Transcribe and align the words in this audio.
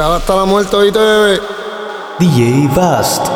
Hasta 0.00 0.36
la 0.36 0.44
muerte, 0.44 0.76
oíste, 0.76 0.98
bebé. 0.98 1.40
DJ 2.20 2.68
Vast. 2.72 3.26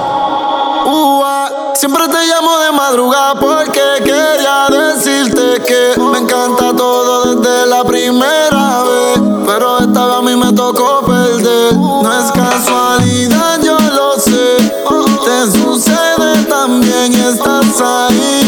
siempre 1.74 2.06
te 2.06 2.26
llamo 2.26 2.58
de 2.60 2.70
madrugada 2.70 3.34
porque 3.34 3.80
quería 3.98 4.68
decirte 4.70 5.60
que 5.66 6.00
me 6.00 6.18
encanta 6.18 6.72
todo 6.76 7.34
desde 7.34 7.66
la 7.66 7.82
primera 7.82 8.84
vez. 8.84 9.20
Pero 9.44 9.78
esta 9.80 10.06
vez 10.06 10.16
a 10.16 10.22
mí 10.22 10.36
me 10.36 10.52
tocó 10.52 11.00
perder. 11.04 11.74
No 11.74 12.12
es 12.12 12.30
casualidad, 12.30 13.60
yo 13.60 13.76
lo 13.80 14.20
sé. 14.20 14.72
Te 15.24 15.58
sucede 15.58 16.44
también 16.48 17.12
estás 17.12 17.80
ahí. 17.80 18.41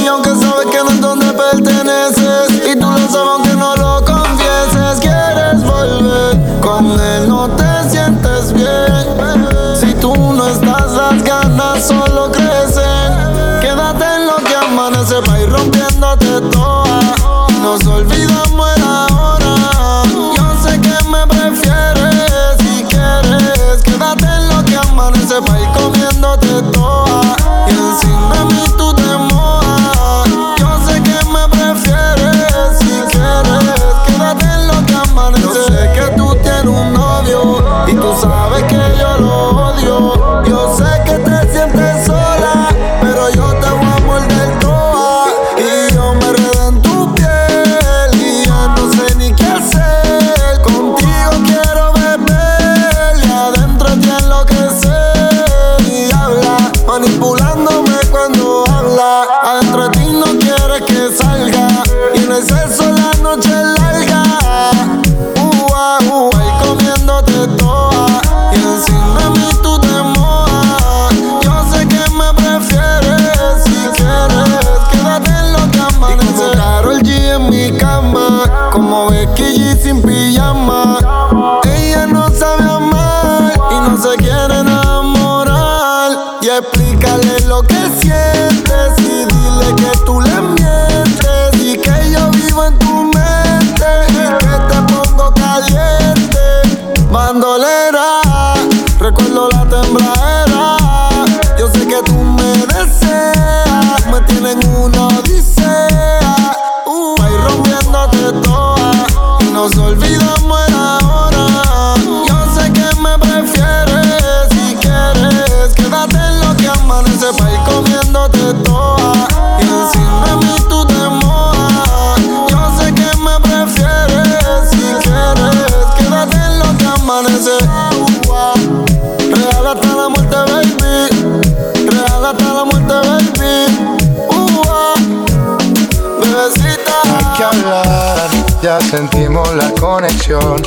Sentimos 138.81 139.55
la 139.55 139.71
conexión. 139.71 140.63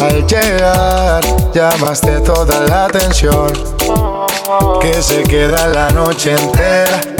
Al 0.00 0.26
llegar, 0.26 1.22
llamaste 1.52 2.20
toda 2.20 2.60
la 2.66 2.86
atención. 2.86 3.52
Que 4.80 5.02
se 5.02 5.22
queda 5.22 5.68
la 5.68 5.90
noche 5.90 6.32
entera 6.32 7.19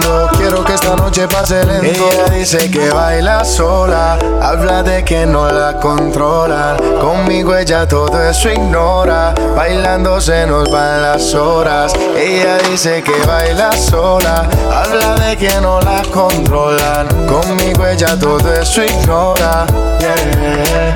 Quiero 0.37 0.63
que 0.63 0.73
esta 0.73 0.95
noche 0.95 1.27
pase 1.27 1.63
lento. 1.65 2.09
Ella 2.11 2.25
dice 2.33 2.71
que 2.71 2.89
baila 2.89 3.45
sola. 3.45 4.17
Habla 4.41 4.83
de 4.83 5.03
que 5.03 5.25
no 5.25 5.51
la 5.51 5.79
controlan. 5.79 6.77
Conmigo 6.99 7.55
ella 7.55 7.87
todo 7.87 8.21
eso 8.21 8.49
ignora. 8.49 9.33
Bailando 9.55 10.19
se 10.19 10.45
nos 10.47 10.69
van 10.69 11.01
las 11.01 11.33
horas. 11.33 11.93
Ella 12.17 12.57
dice 12.69 13.03
que 13.03 13.13
baila 13.25 13.71
sola. 13.73 14.49
Habla 14.71 15.15
de 15.15 15.37
que 15.37 15.61
no 15.61 15.79
la 15.81 16.01
controlan. 16.11 17.07
Conmigo 17.27 17.85
ella 17.85 18.17
todo 18.17 18.53
eso 18.53 18.83
ignora. 18.83 19.65
Yeah. 19.99 20.95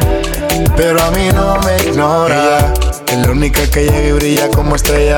Pero 0.76 1.02
a 1.02 1.12
mí 1.12 1.30
no 1.34 1.58
me 1.60 1.78
ignora. 1.78 2.36
Ella 2.36 2.74
es 3.08 3.25
la 3.25 3.31
única 3.31 3.62
que 3.69 3.84
llega 3.84 4.08
y 4.08 4.12
brilla 4.13 4.50
como 4.50 4.75
estrella 4.75 5.18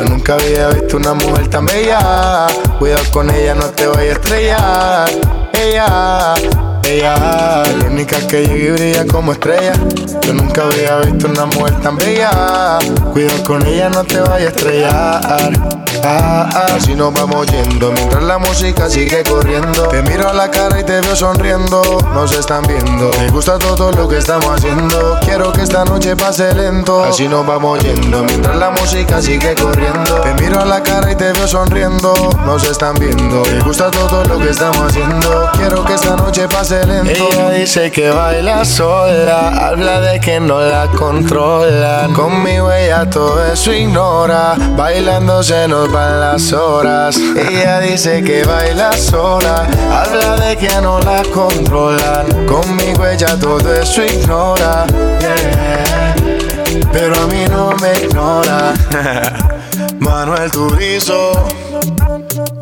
yo 0.00 0.08
nunca 0.08 0.34
había 0.34 0.68
visto 0.68 0.96
una 0.96 1.14
mujer 1.14 1.48
tan 1.48 1.66
bella. 1.66 2.46
Cuidado 2.78 3.04
con 3.12 3.30
ella, 3.30 3.54
no 3.54 3.66
te 3.66 3.86
vayas 3.86 4.16
a 4.16 4.20
estrellar. 4.20 5.49
Ella, 5.62 6.36
ella, 6.84 7.62
la 7.64 7.86
única 7.86 8.16
que 8.26 8.46
llega 8.46 8.64
y 8.64 8.70
brilla 8.70 9.06
como 9.06 9.32
estrella. 9.32 9.74
Yo 10.22 10.32
nunca 10.32 10.62
había 10.62 10.96
visto 11.00 11.28
una 11.28 11.44
mujer 11.44 11.78
tan 11.82 11.96
bella. 11.96 12.78
Cuidado 13.12 13.44
con 13.44 13.66
ella, 13.66 13.90
no 13.90 14.02
te 14.02 14.20
vayas 14.20 14.54
a 14.54 14.56
estrellar. 14.56 15.80
Ah, 16.02 16.48
ah, 16.54 16.78
si 16.80 16.94
nos 16.94 17.12
vamos 17.12 17.46
yendo 17.48 17.92
mientras 17.92 18.22
la 18.22 18.38
música 18.38 18.88
sigue 18.88 19.22
corriendo. 19.22 19.88
Te 19.88 20.02
miro 20.02 20.30
a 20.30 20.32
la 20.32 20.50
cara 20.50 20.80
y 20.80 20.84
te 20.84 21.00
veo 21.00 21.14
sonriendo. 21.14 21.82
Nos 22.14 22.32
están 22.32 22.62
viendo. 22.66 23.10
Me 23.18 23.28
gusta 23.28 23.58
todo 23.58 23.92
lo 23.92 24.08
que 24.08 24.18
estamos 24.18 24.46
haciendo. 24.46 25.18
Quiero 25.22 25.52
que 25.52 25.62
esta 25.62 25.84
noche 25.84 26.16
pase 26.16 26.54
lento. 26.54 27.04
Así 27.04 27.28
nos 27.28 27.46
vamos 27.46 27.80
yendo 27.80 28.24
mientras 28.24 28.56
la 28.56 28.70
música 28.70 29.20
sigue 29.20 29.54
corriendo. 29.54 30.20
Te 30.22 30.34
miro 30.42 30.60
a 30.60 30.64
la 30.64 30.82
cara 30.82 31.12
y 31.12 31.16
te 31.16 31.32
veo 31.32 31.46
sonriendo. 31.46 32.14
Nos 32.46 32.64
están 32.64 32.94
viendo. 32.94 33.42
Me 33.42 33.60
gusta 33.60 33.90
todo 33.90 34.24
lo 34.24 34.38
que 34.38 34.50
estamos 34.50 34.90
haciendo. 34.90 35.49
Quiero 35.54 35.84
que 35.84 35.94
esta 35.94 36.16
noche 36.16 36.48
pase 36.48 36.84
lento. 36.86 37.10
Ella 37.10 37.50
dice 37.50 37.90
que 37.90 38.10
baila 38.10 38.64
sola. 38.64 39.68
Habla 39.68 40.00
de 40.00 40.20
que 40.20 40.40
no 40.40 40.60
la 40.60 40.86
controlan. 40.88 42.12
Conmigo 42.12 42.72
ella 42.72 43.08
todo 43.08 43.44
eso 43.44 43.72
ignora. 43.72 44.54
Bailando 44.76 45.42
se 45.42 45.68
nos 45.68 45.90
van 45.92 46.20
las 46.20 46.52
horas. 46.52 47.16
Ella 47.16 47.80
dice 47.80 48.22
que 48.22 48.44
baila 48.44 48.92
sola. 48.92 49.66
Habla 49.92 50.36
de 50.36 50.56
que 50.56 50.80
no 50.80 51.00
la 51.00 51.22
controlan. 51.32 52.46
Conmigo 52.46 53.06
ella 53.06 53.38
todo 53.38 53.74
eso 53.74 54.02
ignora. 54.02 54.86
Pero 56.92 57.14
a 57.14 57.26
mí 57.26 57.44
no 57.48 57.70
me 57.76 57.92
ignora. 58.04 58.72
Manuel 59.98 60.50
Turizo. 60.50 61.49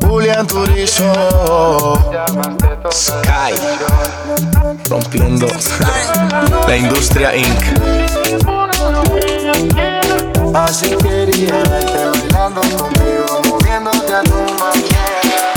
Julián 0.09 0.47
Turizo. 0.47 1.13
Sky. 2.91 3.53
Rompiendo 4.89 5.45
la 6.67 6.75
industria 6.75 7.35
Inc. 7.35 7.61
Así 10.55 10.89
quería 10.97 11.53
verte 11.53 12.05
bailando 12.05 12.61
conmigo, 12.61 13.41
moviéndote 13.49 14.15
a 14.15 14.23
tu 14.23 14.33
manera. 14.57 15.53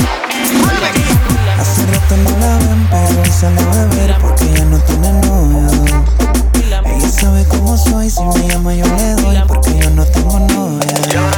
Hace 1.58 1.86
rato 1.86 2.16
no 2.18 2.30
la 2.38 2.58
ven, 2.58 2.88
pero 2.90 3.24
sale 3.32 3.58
a 3.58 3.86
beber 3.86 4.18
porque 4.20 4.52
ya 4.52 4.64
no 4.66 4.78
tiene 4.80 5.12
novio. 5.12 6.51
Ella 6.84 7.08
sabe 7.08 7.44
cómo 7.46 7.76
soy, 7.76 8.10
si 8.10 8.22
me 8.22 8.48
llama 8.48 8.74
yo 8.74 8.84
le 8.96 9.14
doy 9.22 9.42
porque 9.46 9.78
yo 9.78 9.90
no 9.90 10.04
tengo 10.04 10.38
novia. 10.40 11.30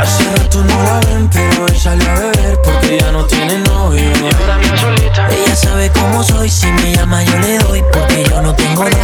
Hace 0.00 0.24
rato 0.36 0.64
no 0.64 0.82
la 0.84 1.00
ven, 1.00 1.28
pero 1.30 1.64
hoy 1.64 1.78
sale 1.78 2.08
a 2.08 2.14
beber 2.14 2.58
porque 2.62 2.98
ya 2.98 3.12
no 3.12 3.24
tiene 3.26 3.58
novio. 3.58 4.10
Ella 5.30 5.56
sabe 5.56 5.90
cómo 5.90 6.22
soy, 6.24 6.48
si 6.48 6.66
me 6.66 6.94
llama 6.94 7.22
yo 7.24 7.38
le 7.38 7.58
doy 7.58 7.82
porque 7.92 8.24
yo 8.28 8.40
no 8.40 8.54
tengo 8.54 8.84
novia. 8.84 8.96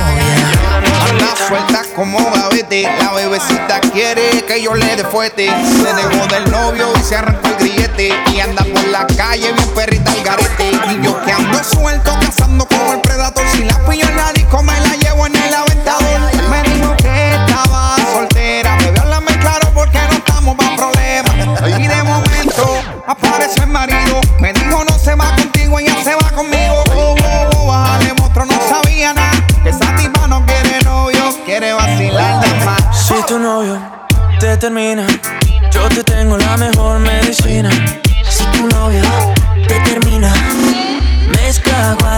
Anda 1.10 1.34
suelta 1.46 1.82
como 1.94 2.18
gavete, 2.32 2.82
la 2.82 3.12
bebecita 3.12 3.80
quiere 3.92 4.44
que 4.46 4.62
yo 4.62 4.74
le 4.74 4.96
dé 4.96 5.04
fuerte. 5.04 5.46
Se 5.46 5.94
dejó 5.94 6.26
del 6.28 6.50
novio 6.50 6.88
y 6.98 7.02
se 7.02 7.16
arrancó 7.16 7.48
el 7.48 7.56
grillete. 7.56 8.10
Y 8.32 8.40
anda 8.40 8.64
por 8.64 8.88
la 8.88 9.06
calle 9.06 9.52
bien 9.52 9.68
perrita 9.74 10.12
el 10.12 10.22
garete. 10.24 10.70
Y 10.92 11.04
yo 11.04 11.22
que 11.24 11.32
ando 11.32 11.62
suelto 11.62 12.12
cazando 12.20 12.66
como 12.66 12.77
Si 13.52 13.64
la 13.64 13.76
pillo 13.80 14.08
en 14.08 14.16
la 14.16 14.32
disco 14.32 14.62
me 14.62 14.78
la 14.80 14.94
llevo 14.94 15.26
en 15.26 15.34
el 15.34 15.52
aventador. 15.52 16.20
Me 16.50 16.62
dijo 16.62 16.96
que 16.98 17.34
estaba 17.34 17.96
soltera. 18.12 18.76
Bebé, 18.76 19.00
háblame 19.00 19.36
claro 19.40 19.68
porque 19.74 19.98
no 20.08 20.18
estamos 20.18 20.54
para 20.54 20.76
problemas. 20.76 21.80
Y 21.80 21.88
de 21.88 22.02
momento 22.04 22.80
aparece 23.08 23.60
el 23.62 23.66
marido. 23.66 24.20
Me 24.38 24.52
dijo 24.52 24.84
no 24.84 24.96
se 24.96 25.16
va 25.16 25.34
contigo, 25.34 25.80
ella 25.80 25.96
se 26.04 26.14
va 26.14 26.30
conmigo. 26.30 26.84
Oh, 26.94 27.16
oh, 27.20 27.50
oh, 27.56 27.66
bájale, 27.66 28.14
monstruo, 28.14 28.46
no 28.46 28.56
sabía 28.68 29.12
nada. 29.12 29.46
Que 29.64 29.70
esa 29.70 29.96
tipa 29.96 30.28
no 30.28 30.46
quiere 30.46 30.80
novio, 30.84 31.36
quiere 31.44 31.72
vacilar 31.72 32.46
nada 32.46 32.64
más. 32.64 33.08
Si 33.08 33.14
tu 33.26 33.40
novio 33.40 33.80
te 34.38 34.56
termina, 34.58 35.08
yo 35.72 35.88
te 35.88 36.04
tengo 36.04 36.36
la 36.38 36.56
mejor 36.56 37.00
medicina. 37.00 37.70
Si 38.30 38.44
tu 38.44 38.68
termina, 38.68 39.02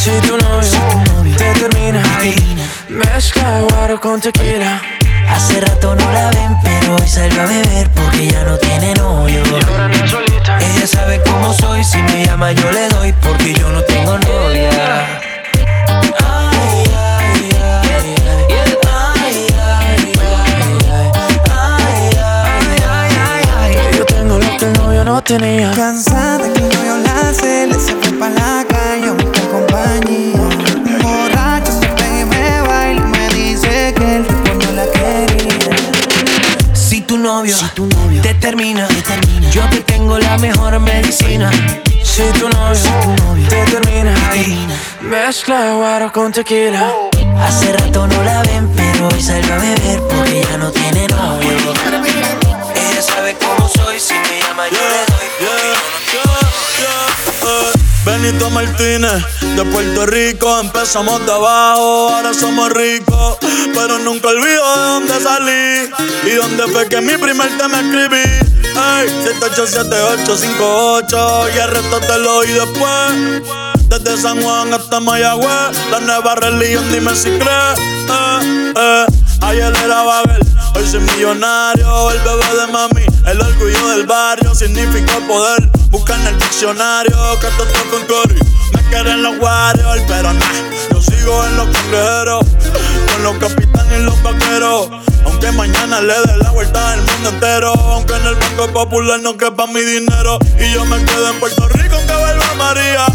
Si 0.00 0.10
tu 0.26 0.34
novio 0.38 1.36
te 1.36 1.52
termina 1.60 2.02
Mezcla 2.88 3.60
guaro 3.68 4.00
con 4.00 4.18
tequila 4.18 4.80
Hace 5.28 5.60
rato 5.60 5.94
no 5.94 6.10
la 6.10 6.30
ven, 6.30 6.56
pero 6.62 6.96
hoy 6.96 7.06
salió 7.06 7.42
a 7.42 7.44
beber 7.44 7.90
porque 7.90 8.28
ya 8.28 8.42
no 8.44 8.56
tiene 8.56 8.94
novio. 8.94 9.42
Y 9.44 9.62
ahora 9.62 9.88
no. 9.88 9.94
Ella 10.58 10.86
sabe 10.86 11.20
cómo 11.22 11.52
soy, 11.52 11.84
si 11.84 11.98
me 11.98 12.24
llama 12.24 12.52
yo 12.52 12.72
le 12.72 12.88
doy 12.88 13.12
porque 13.12 13.52
yo 13.52 13.68
no 13.68 13.82
tengo 13.82 14.18
novia. 14.18 15.20
Yo 23.98 24.04
tengo 24.06 24.38
lo 24.38 24.56
que 24.56 24.64
el 24.64 24.72
novio 24.72 25.04
no 25.04 25.22
tenía. 25.22 25.70
Cansada 25.72 26.50
que 26.54 26.58
el 26.58 26.68
novio 26.70 26.96
la 27.04 27.28
hace, 27.28 27.66
le 27.66 27.78
se 27.78 27.94
fue 27.96 28.18
pa' 28.18 28.30
la 28.30 28.69
Si 37.20 37.68
tu 37.74 37.86
novio, 37.86 38.22
te, 38.22 38.32
termina, 38.32 38.88
yo 39.52 39.62
te 39.68 39.80
tengo 39.80 40.18
la 40.18 40.38
mejor 40.38 40.80
medicina. 40.80 41.50
Si 42.02 42.22
tu 42.38 42.48
novio, 42.48 43.46
te 43.46 43.62
termina, 43.66 44.14
mezcla 45.02 45.74
guaro 45.74 46.10
con 46.12 46.32
tequila. 46.32 46.90
Hace 47.38 47.74
rato 47.74 48.06
no 48.06 48.22
la 48.24 48.40
ven, 48.44 48.72
pero 48.74 49.08
hoy 49.08 49.20
salió 49.20 49.52
a 49.52 49.58
beber 49.58 50.00
porque 50.08 50.46
ya 50.50 50.56
no 50.56 50.70
tiene 50.70 51.06
novio. 51.08 51.74
Ella 52.74 53.02
sabe 53.02 53.36
cómo 53.36 53.68
soy, 53.68 54.00
si 54.00 54.14
me 54.14 54.40
llama 54.40 54.66
yo 54.70 54.78
le 54.78 55.09
Benito 58.22 58.50
Martínez, 58.50 59.24
de 59.56 59.64
Puerto 59.64 60.04
Rico, 60.04 60.60
empezamos 60.60 61.24
de 61.24 61.32
abajo, 61.32 62.10
ahora 62.10 62.34
somos 62.34 62.70
ricos, 62.70 63.38
pero 63.72 63.98
nunca 63.98 64.28
olvido 64.28 64.76
de 64.76 64.82
dónde 64.82 65.18
salí 65.20 65.88
y 66.26 66.32
dónde 66.34 66.64
fue 66.70 66.86
que 66.86 67.00
mi 67.00 67.16
primer 67.16 67.56
tema 67.56 67.80
escribí. 67.80 68.18
Ey, 68.18 69.08
787858 69.24 71.48
y 71.54 71.58
el 71.60 71.70
resto 71.70 71.98
te 72.00 72.18
lo 72.18 72.36
oí 72.36 72.48
después. 72.48 73.40
Desde 73.88 74.18
San 74.20 74.42
Juan 74.42 74.74
hasta 74.74 75.00
Mayagüez, 75.00 75.78
la 75.90 76.00
nueva 76.00 76.34
religión, 76.34 76.84
dime 76.92 77.16
si 77.16 77.30
crees. 77.30 77.78
Eh, 77.78 78.74
eh. 78.76 79.06
Ayer 79.40 79.72
era 79.82 80.02
Babel, 80.02 80.42
hoy 80.74 80.86
soy 80.86 81.00
millonario, 81.00 82.10
el 82.10 82.18
bebé 82.18 82.54
de 82.60 82.66
mami, 82.70 83.06
el 83.26 83.40
orgullo 83.40 83.88
del 83.88 84.06
barrio, 84.06 84.54
significa 84.54 85.18
poder. 85.26 85.70
Busca 85.90 86.14
en 86.14 86.26
el 86.28 86.38
diccionario 86.38 87.16
que 87.40 87.46
esto 87.46 87.64
está 87.64 87.82
con 87.90 88.06
Cory. 88.06 88.40
Me 88.72 88.82
quieren 88.88 89.22
los 89.22 89.38
Warriors, 89.38 90.02
pero 90.06 90.32
nah, 90.32 90.70
yo 90.92 91.02
sigo 91.02 91.44
en 91.46 91.56
los 91.56 91.68
cangrejeros, 91.68 92.44
con 93.12 93.22
los 93.22 93.36
capitanes 93.38 94.00
y 94.00 94.02
los 94.04 94.22
vaqueros. 94.22 94.90
Aunque 95.24 95.52
mañana 95.52 96.00
le 96.00 96.14
dé 96.14 96.36
la 96.38 96.50
vuelta 96.50 96.92
al 96.92 97.02
mundo 97.02 97.28
entero, 97.30 97.72
aunque 97.74 98.14
en 98.14 98.26
el 98.26 98.34
Banco 98.34 98.68
Popular 98.72 99.20
no 99.20 99.36
quepa 99.36 99.66
mi 99.66 99.80
dinero. 99.80 100.38
Y 100.58 100.72
yo 100.72 100.84
me 100.84 101.02
quedo 101.04 101.30
en 101.30 101.40
Puerto 101.40 101.68
Rico 101.68 101.96
aunque 101.96 102.14
vuelva 102.14 102.54
María. 102.56 103.06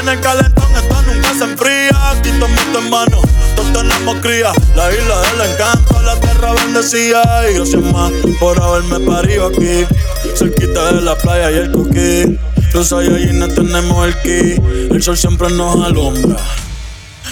En 0.00 0.08
el 0.08 0.20
calentón 0.20 0.72
nunca 0.72 1.02
se 1.36 1.44
enfría. 1.44 1.90
Aquí 2.10 2.30
tomamos 2.40 2.82
en 2.82 2.90
mano, 2.90 3.20
todos 3.54 3.72
tenemos 3.72 4.16
cría. 4.20 4.52
La 4.74 4.92
isla 4.92 5.20
del 5.20 5.52
encanto, 5.52 6.02
la 6.02 6.16
tierra 6.16 6.52
bendecida. 6.52 7.50
Y 7.50 7.54
gracias 7.54 7.82
más 7.82 8.12
por 8.40 8.60
haberme 8.62 9.00
parido 9.00 9.46
aquí. 9.46 9.86
Cerquita 10.34 10.92
de 10.92 11.02
la 11.02 11.16
playa 11.16 11.50
y 11.50 11.54
el 11.56 11.72
coquí. 11.72 12.38
Los 12.72 12.92
no 12.92 13.48
tenemos 13.48 14.06
el 14.06 14.22
ki. 14.22 14.62
El 14.94 15.02
sol 15.02 15.16
siempre 15.16 15.48
nos 15.50 15.84
alumbra. 15.84 16.36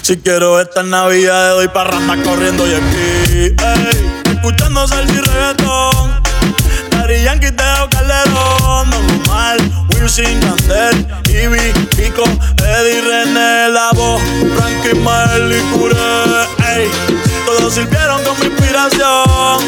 Si 0.02 0.16
quiero 0.18 0.60
esta 0.60 0.82
Navidad, 0.82 1.54
doy 1.54 1.68
parranda 1.68 2.16
corriendo 2.22 2.66
y 2.66 2.74
aquí. 2.74 3.54
Ey, 3.62 4.32
escuchando 4.34 4.86
salsa 4.86 5.12
y 5.12 5.20
reggaetón. 5.20 6.22
Daddy 6.90 7.22
Yankee, 7.24 7.54
Calderón. 7.56 7.93
Wilson, 10.04 10.38
Candel, 10.40 11.06
Ivy, 11.30 11.72
Pico, 11.96 12.24
Eddie, 12.62 13.00
René, 13.00 13.70
La 13.70 13.90
Voz, 13.94 14.20
Frankie, 14.54 15.00
Mael 15.00 15.50
y 15.50 15.60
Cure. 15.72 15.96
Ey, 16.76 16.90
todos 17.46 17.72
sirvieron 17.72 18.22
como 18.22 18.44
inspiración. 18.44 19.60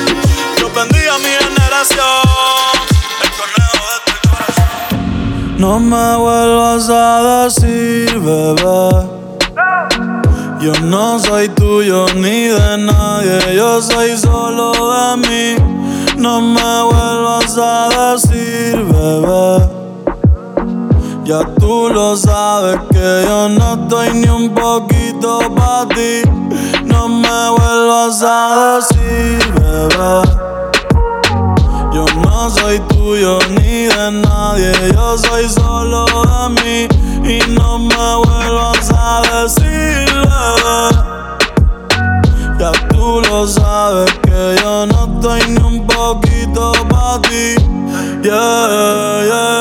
Yo 0.61 0.71
bendiga 0.75 1.14
a 1.14 1.19
mi 1.21 1.31
generación. 1.40 2.23
El 3.23 3.31
correo 3.31 3.81
de 3.88 3.99
tu 4.05 4.28
corazón. 4.28 5.57
No 5.57 5.81
me 5.81 6.16
vuelvas 6.16 6.90
a 6.90 7.45
decir, 7.45 8.19
bebé 8.19 9.16
yo 10.61 10.73
no 10.83 11.19
soy 11.19 11.49
tuyo 11.50 12.07
ni 12.14 12.49
de 12.49 12.78
nadie, 12.78 13.55
yo 13.55 13.81
soy 13.81 14.19
solo 14.19 14.73
de 14.73 15.16
mí. 15.28 15.57
No 16.19 16.40
me 16.43 16.83
vuelvas 16.83 17.57
a 17.57 17.88
decir, 18.12 18.85
bebé. 18.85 19.86
Ya 21.26 21.45
tú 21.59 21.88
lo 21.92 22.16
sabes 22.16 22.78
que 22.92 23.25
yo 23.26 23.49
no 23.49 23.75
estoy 23.75 24.11
ni 24.14 24.28
un 24.28 24.54
poquito 24.54 25.40
para 25.56 25.88
ti. 25.88 26.23
No 26.85 27.09
me 27.09 27.50
vuelvas 27.50 28.23
a 28.23 28.76
decir, 28.76 29.37
bebé. 29.54 30.23
Yo 31.92 32.04
no 32.23 32.49
soy 32.49 32.78
tuyo 32.90 33.40
ni 33.56 33.87
de 33.87 34.23
nadie, 34.23 34.73
yo 34.95 35.18
soy 35.18 35.49
solo 35.49 36.06
de 36.06 36.62
mí. 36.62 36.88
Y 37.28 37.40
no 37.59 37.80
me 37.80 38.16
vuelvas 38.25 38.88
a 38.97 39.23
decir, 39.42 40.06
Ya 42.61 42.71
tú 42.90 43.21
lo 43.28 43.49
sabes 43.49 44.12
que 44.23 44.54
yo 44.62 44.87
no 44.87 45.16
estoy 45.16 45.40
ni 45.49 45.61
un 45.61 45.87
poquito 45.88 46.71
para 46.88 47.21
ti. 47.23 47.56
Yeah, 48.23 49.25
yeah. 49.26 49.56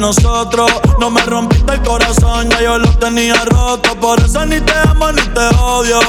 Nosotros. 0.00 0.70
No 0.98 1.10
me 1.10 1.22
rompiste 1.22 1.72
el 1.72 1.82
corazón, 1.82 2.48
ya 2.50 2.62
yo 2.62 2.78
lo 2.78 2.88
tenía 2.98 3.34
roto. 3.44 3.94
Por 4.00 4.18
eso 4.20 4.44
ni 4.46 4.60
te 4.60 4.72
amo 4.88 5.12
ni 5.12 5.22
te 5.22 5.46
odio. 5.56 6.00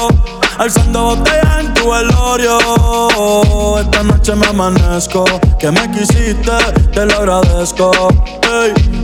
Alzando 0.58 1.04
botellas 1.04 1.60
en 1.60 1.74
tu 1.74 1.90
velorio. 1.90 2.58
Esta 3.78 4.02
noche 4.02 4.34
me 4.34 4.46
amanezco. 4.46 5.24
Que 5.58 5.70
me 5.70 5.90
quisiste, 5.90 6.52
te 6.92 7.06
lo 7.06 7.14
agradezco. 7.18 7.90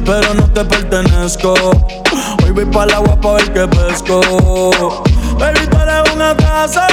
pero 0.05 0.35
no 0.35 0.51
te 0.53 0.65
pertenezco. 0.65 1.55
Hoy 2.45 2.51
voy 2.51 2.65
para 2.65 2.85
el 2.87 2.95
agua 2.95 3.21
para 3.21 3.35
ver 3.35 3.53
qué 3.53 3.69
pesco. 3.69 4.21
Baby, 5.39 5.67
tú 5.71 5.77
eres 5.79 6.15
una 6.15 6.37
casa. 6.37 6.87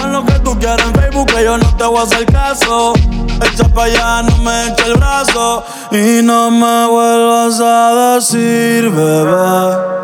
Con 0.00 0.12
lo 0.12 0.24
que 0.24 0.32
tú 0.40 0.58
quieras 0.58 0.84
en 0.86 0.94
Facebook, 0.94 1.26
que 1.26 1.44
yo 1.44 1.56
no 1.56 1.76
te 1.76 1.84
voy 1.84 1.98
a 1.98 2.02
hacer 2.02 2.26
caso. 2.26 2.92
Echa 3.40 3.68
pa' 3.68 3.84
allá, 3.84 4.22
no 4.22 4.36
me 4.38 4.68
eche 4.68 4.86
el 4.86 4.94
brazo. 4.94 5.64
Y 5.92 6.22
no 6.22 6.50
me 6.50 6.86
vuelvas 6.86 7.60
a 7.60 8.14
decir, 8.16 8.90
bebé. 8.90 9.94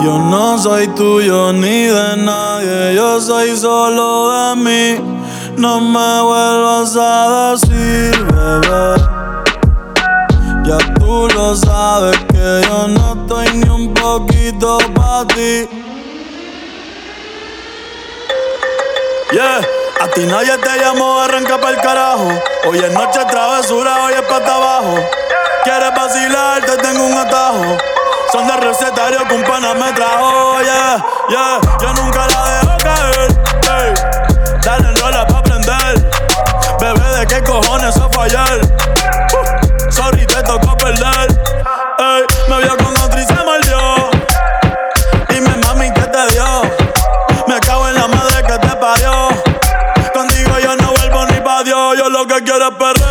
Yo 0.00 0.18
no 0.18 0.58
soy 0.58 0.88
tuyo 0.88 1.52
ni 1.52 1.86
de 1.86 2.16
nadie, 2.16 2.94
yo 2.94 3.20
soy 3.20 3.56
solo 3.56 4.30
de 4.32 4.56
mí. 4.56 5.22
No 5.56 5.80
me 5.80 6.22
vuelvas 6.22 6.96
a 6.96 7.52
decir, 7.52 8.24
bebé. 8.24 9.12
Ya 10.64 10.78
tú 10.94 11.28
lo 11.34 11.56
sabes 11.56 12.16
que 12.30 12.62
yo 12.68 12.88
no 12.88 13.22
estoy 13.22 13.58
ni 13.58 13.68
un 13.68 13.94
poquito 13.94 14.78
para 14.94 15.26
ti. 15.26 15.81
Yeah. 19.32 19.62
A 19.98 20.08
ti 20.08 20.26
nadie 20.26 20.58
te 20.58 20.78
llamó, 20.78 21.20
arranca 21.20 21.54
el 21.54 21.76
carajo. 21.78 22.28
Hoy 22.66 22.78
es 22.78 22.92
noche 22.92 23.24
travesura, 23.30 24.04
hoy 24.04 24.12
es 24.12 24.22
pata 24.22 24.56
abajo. 24.56 24.94
Quieres 25.64 25.94
vacilar, 25.94 26.60
te 26.60 26.76
tengo 26.76 27.06
un 27.06 27.16
atajo. 27.16 27.78
Son 28.30 28.46
de 28.46 28.56
recetario 28.58 29.26
que 29.26 29.34
un 29.34 29.42
pana 29.44 29.72
me 29.72 29.90
trajo, 29.92 30.60
yeah, 30.60 31.06
yeah. 31.30 31.60
Yo 31.80 31.92
nunca 31.94 32.26
la 32.26 32.50
dejo 32.50 32.76
caer, 32.82 33.40
hey. 33.62 33.94
Dale 34.62 35.00
rola 35.00 35.26
pa' 35.26 35.38
aprender. 35.38 36.10
Bebé, 36.78 37.18
¿de 37.18 37.26
qué 37.26 37.42
cojones 37.42 37.96
eso 37.96 38.10
fue 38.12 38.28
lo 52.78 53.01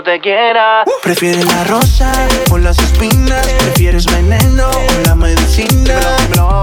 te 0.03 0.21
quiera. 0.21 0.85
Prefieres 1.03 1.45
la 1.45 1.65
rosa 1.65 2.13
o 2.51 2.59
las 2.59 2.79
espinas. 2.79 3.47
Prefieres 3.47 4.07
veneno 4.07 4.69
o 4.69 5.07
la 5.07 5.15
medicina. 5.15 6.01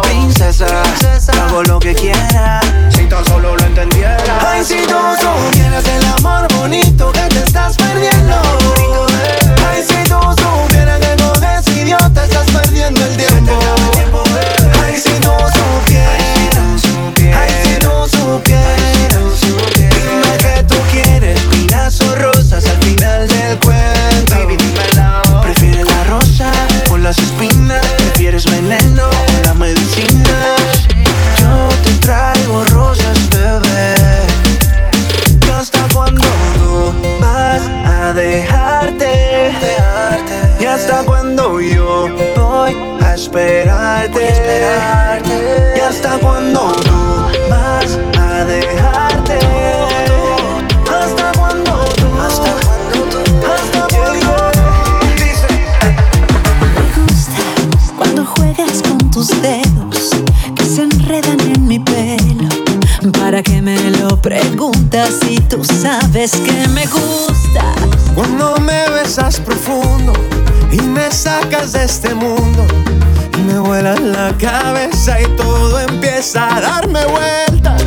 Princesa, 0.03 0.67
hago 1.41 1.63
lo 1.63 1.79
que 1.79 1.93
quiera. 1.93 2.61
Si 2.89 3.05
tan 3.05 3.25
solo 3.25 3.55
lo 3.55 3.65
entendiera. 3.65 4.17
Ay, 4.41 4.63
si 4.63 4.77
tú 4.87 4.97
supieras 5.19 5.85
el 5.87 6.05
amor 6.17 6.47
bonito 6.55 7.11
que 7.11 7.21
te 7.21 7.39
estás 7.39 7.77
perdiendo. 7.77 8.35
Ay, 9.71 9.83
si 9.83 10.03
tú 10.09 10.19
supieras 10.19 10.68
a 43.39 44.05
esperarte? 44.05 45.73
¿Y 45.75 45.79
hasta 45.79 46.17
cuando 46.19 46.73
tú 46.73 47.27
vas 47.49 47.97
a 48.17 48.43
dejarte? 48.45 49.39
¿Hasta 50.89 51.31
cuando 51.37 51.85
tú? 51.95 52.07
¿Hasta 52.19 52.51
cuando 52.51 53.09
tú? 53.15 53.47
¿Hasta 53.47 53.87
cuando. 53.95 54.29
Me 56.75 57.01
gusta 57.01 57.39
cuando 57.97 58.25
juegas 58.25 58.81
con 58.81 58.97
tus 59.09 59.29
dedos 59.41 60.09
que 60.55 60.65
se 60.65 60.83
enredan 60.83 61.39
en 61.39 61.65
mi 61.67 61.79
pelo. 61.79 62.49
¿Para 63.19 63.41
que 63.41 63.61
me 63.61 63.79
lo 63.91 64.21
preguntas 64.21 65.19
si 65.21 65.39
tú 65.39 65.63
sabes 65.63 66.31
que 66.31 66.67
me 66.69 66.85
gusta? 66.87 67.73
Cuando 68.15 68.57
me 68.57 68.89
besas 68.89 69.39
profundo 69.39 70.11
y 70.71 70.81
me 70.81 71.09
sacas 71.09 71.71
de 71.71 71.85
este 71.85 72.13
mundo. 72.13 72.67
Me 73.49 73.57
vuela 73.57 73.95
la 73.95 74.31
cabeza 74.37 75.19
y 75.19 75.25
todo 75.35 75.79
empieza 75.79 76.55
a 76.55 76.61
darme 76.61 77.03
vueltas. 77.07 77.81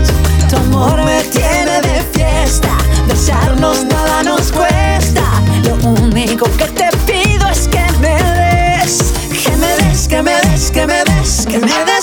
Tu 0.51 0.57
amor 0.57 1.05
me 1.05 1.23
tiene 1.23 1.81
de 1.83 2.03
fiesta, 2.13 2.69
besarnos 3.07 3.85
nada 3.85 4.25
nos 4.25 4.51
cuesta. 4.51 5.23
Lo 5.63 5.77
único 5.89 6.47
que 6.57 6.65
te 6.65 6.91
pido 7.07 7.47
es 7.49 7.69
que 7.69 7.85
me 8.01 8.17
des, 8.35 9.13
que 9.31 9.57
me 9.57 9.69
des, 9.85 10.09
que 10.09 10.23
me 10.23 10.33
des, 10.33 10.71
que 10.73 10.87
me 10.87 11.05
des, 11.05 11.47
que 11.47 11.59
me 11.61 11.85
des 11.85 12.02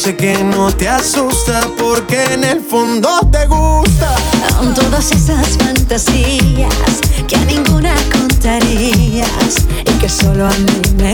sé 0.00 0.16
que 0.16 0.32
no 0.42 0.74
te 0.74 0.88
asusta 0.88 1.60
porque 1.76 2.24
en 2.32 2.42
el 2.42 2.60
fondo 2.62 3.20
te 3.30 3.46
gusta. 3.46 4.14
Con 4.58 4.72
todas 4.72 5.12
esas 5.12 5.58
fantasías 5.58 6.74
que 7.28 7.36
a 7.36 7.44
ninguna 7.44 7.94
contarías 8.10 9.56
y 9.84 9.92
que 9.98 10.08
solo 10.08 10.46
a 10.46 10.52
mí 10.52 10.80
me 10.96 11.12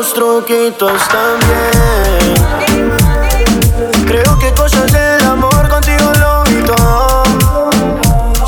tus 0.00 0.14
truquitos 0.14 1.00
también. 1.08 2.34
Creo 4.06 4.38
que 4.38 4.50
cosas 4.54 4.90
del 4.90 5.22
amor 5.26 5.68
contigo 5.68 6.10
lo 6.18 6.42
vi 6.44 6.62
todo. 6.62 7.22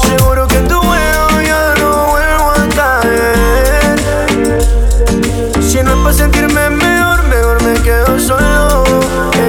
Seguro 0.03 0.49
que 0.49 0.57
en 0.57 0.69
tu 0.69 0.81
juego 0.81 1.43
ya 1.45 1.75
no 1.79 2.07
vuelvo 2.07 2.53
a 2.53 2.69
caer. 2.75 3.99
Si 5.61 5.83
no 5.83 5.93
es 5.93 5.99
para 5.99 6.15
sentirme 6.15 6.71
mejor, 6.71 7.23
mejor 7.25 7.62
me 7.65 7.75
quedo 7.83 8.19
solo. 8.19 8.85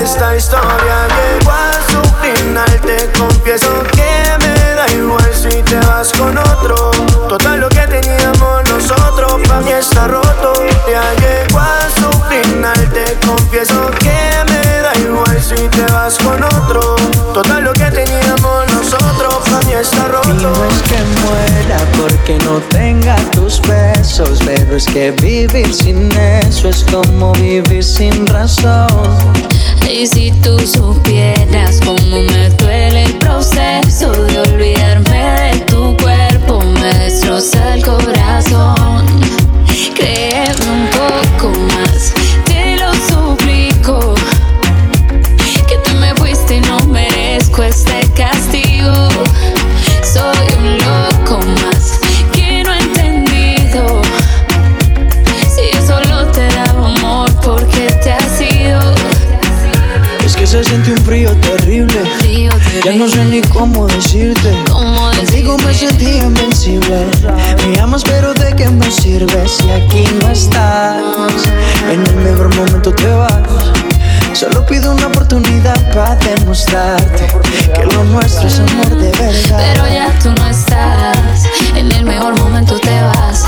Esta 0.04 0.36
historia 0.36 1.08
llegó 1.08 1.52
a 1.52 1.72
su 1.90 2.02
final. 2.22 2.82
Te 2.82 3.10
confieso 3.18 3.93
con 16.18 16.44
otro. 16.44 16.96
Total 17.34 17.64
lo 17.64 17.74
que 17.74 17.90
teníamos 17.92 18.72
nosotros, 18.74 19.36
pa' 19.50 19.62
mí 19.66 19.74
está 19.74 20.08
roto. 20.08 20.30
Y 20.30 20.34
no 20.34 20.52
es 20.66 20.82
que 20.84 21.00
muera 21.22 21.78
porque 21.98 22.38
no 22.46 22.60
tenga 22.70 23.16
tus 23.32 23.62
besos, 23.62 24.40
pero 24.46 24.76
es 24.76 24.86
que 24.86 25.12
vivir 25.12 25.74
sin 25.74 26.12
eso 26.12 26.70
es 26.70 26.86
como 26.92 27.32
vivir 27.34 27.84
sin 27.84 28.28
razón. 28.28 28.88
Y 29.90 30.08
si 30.08 30.32
tú 30.42 30.60
supieras 30.60 31.80
cómo 31.86 32.22
me 32.22 32.50
duele 32.52 33.04
el 33.06 33.14
proceso 33.18 34.12
de 34.12 34.40
olvidarme 34.40 35.52
de 35.52 35.60
tu 35.66 35.96
cuerpo, 35.98 36.62
me 36.80 36.94
destroza 36.96 37.76
el 37.76 37.84
corazón. 37.84 38.73
Ya 62.84 62.92
no 62.92 63.08
sé 63.08 63.24
ni 63.24 63.42
cómo 63.42 63.88
decirte. 63.88 64.62
¿Cómo 64.70 65.10
Contigo 65.12 65.58
me 65.60 65.74
sentí 65.74 66.18
invencible. 66.18 67.08
Me 67.66 67.80
amas, 67.80 68.04
pero 68.04 68.34
¿de 68.34 68.54
qué 68.58 68.68
me 68.68 68.92
sirve 68.92 69.48
si 69.48 69.72
aquí 69.72 70.04
no 70.22 70.30
estás? 70.30 71.02
En 71.90 72.06
el 72.06 72.16
mejor 72.18 72.54
momento 72.54 72.92
te 72.92 73.08
vas. 73.08 73.42
Solo 74.34 74.66
pido 74.66 74.92
una 74.92 75.08
oportunidad 75.08 75.80
para 75.94 76.16
demostrarte 76.16 77.28
que 77.74 77.86
lo 77.86 78.04
nuestro 78.04 78.48
es 78.48 78.60
amor 78.60 78.90
de 78.90 79.12
verdad. 79.12 79.64
Pero 79.72 79.88
ya 79.88 80.20
tú 80.20 80.32
no 80.32 80.50
estás, 80.50 81.48
en 81.78 81.90
el 81.90 82.04
mejor 82.04 82.38
momento 82.38 82.78
te 82.82 83.02
vas. 83.02 83.46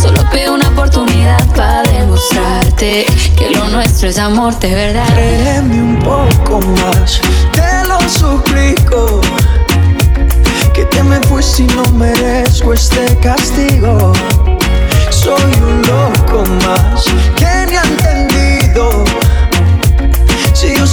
Solo 0.00 0.22
pido 0.30 0.54
una 0.54 0.68
oportunidad 0.68 1.44
para 1.56 1.82
que 2.82 3.48
lo 3.54 3.68
nuestro 3.68 4.08
es 4.08 4.18
amor 4.18 4.58
de 4.58 4.74
verdad. 4.74 5.06
Créeme 5.14 5.80
un 5.80 5.98
poco 6.00 6.58
más, 6.58 7.20
te 7.52 7.86
lo 7.88 8.00
suplico. 8.08 9.20
Que 10.74 10.84
te 10.86 11.00
me 11.04 11.20
fuiste 11.20 11.62
y 11.62 11.66
no 11.66 11.84
merezco 11.92 12.72
este 12.72 13.16
castigo. 13.18 14.12
Soy 15.10 15.52
un 15.62 15.82
loco 15.82 16.44
más 16.64 17.04
que 17.36 17.61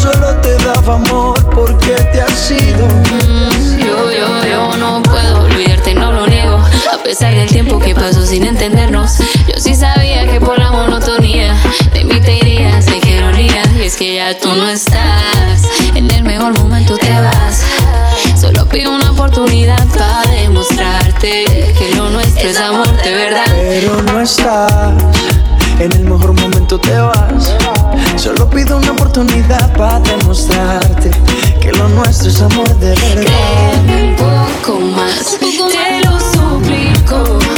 solo 0.01 0.35
te 0.41 0.55
daba 0.63 0.95
amor, 0.95 1.49
¿por 1.49 1.77
qué 1.79 1.95
te 2.11 2.21
has 2.21 2.51
ido? 2.51 2.87
Mm, 2.87 3.77
Yo, 3.79 4.11
yo, 4.11 4.45
yo 4.45 4.77
no 4.77 5.01
puedo 5.03 5.43
olvidarte, 5.43 5.93
no 5.93 6.11
lo 6.11 6.27
niego. 6.27 6.57
A 6.93 6.97
pesar 7.03 7.33
del 7.33 7.49
tiempo 7.49 7.79
que 7.79 7.93
pasó 7.95 8.25
sin 8.25 8.45
entendernos, 8.45 9.17
yo 9.47 9.59
sí 9.59 9.75
sabía 9.75 10.25
que 10.27 10.39
por 10.39 10.57
la 10.59 10.71
monotonía 10.71 11.55
de 11.93 12.03
mí 12.05 12.19
te 12.21 12.37
irías, 12.37 12.85
de 12.85 12.97
ironía. 13.09 13.63
Y 13.77 13.83
es 13.83 13.95
que 13.95 14.15
ya 14.15 14.37
tú 14.37 14.49
no 14.53 14.69
estás, 14.69 15.63
en 15.95 16.09
el 16.11 16.23
mejor 16.23 16.57
momento 16.59 16.97
te 16.97 17.11
vas. 17.11 17.63
Solo 18.39 18.65
pido 18.67 18.93
una 18.95 19.11
oportunidad 19.11 19.85
para 19.97 20.29
demostrarte 20.31 21.73
que 21.77 21.95
lo 21.95 22.09
nuestro 22.09 22.49
es 22.49 22.59
amor 22.59 22.89
de 23.03 23.11
verdad. 23.13 23.45
Pero 23.55 24.01
no 24.03 24.21
estás, 24.21 24.93
en 25.79 25.93
el 25.93 26.03
mejor 26.03 26.33
momento 26.33 26.79
te 26.79 26.97
vas. 26.99 27.55
Solo 28.17 28.49
pido 28.49 28.77
una 28.77 28.91
oportunidad 28.91 29.75
para 29.77 29.99
demostrarte 30.01 31.11
que 31.61 31.71
lo 31.71 31.87
nuestro 31.89 32.29
es 32.29 32.41
amor 32.41 32.69
de 32.79 32.89
verdad. 32.89 33.23
un 34.01 34.15
poco 34.15 34.79
más, 34.79 35.37
te 35.39 36.05
lo 36.05 36.19
suplico. 36.19 37.48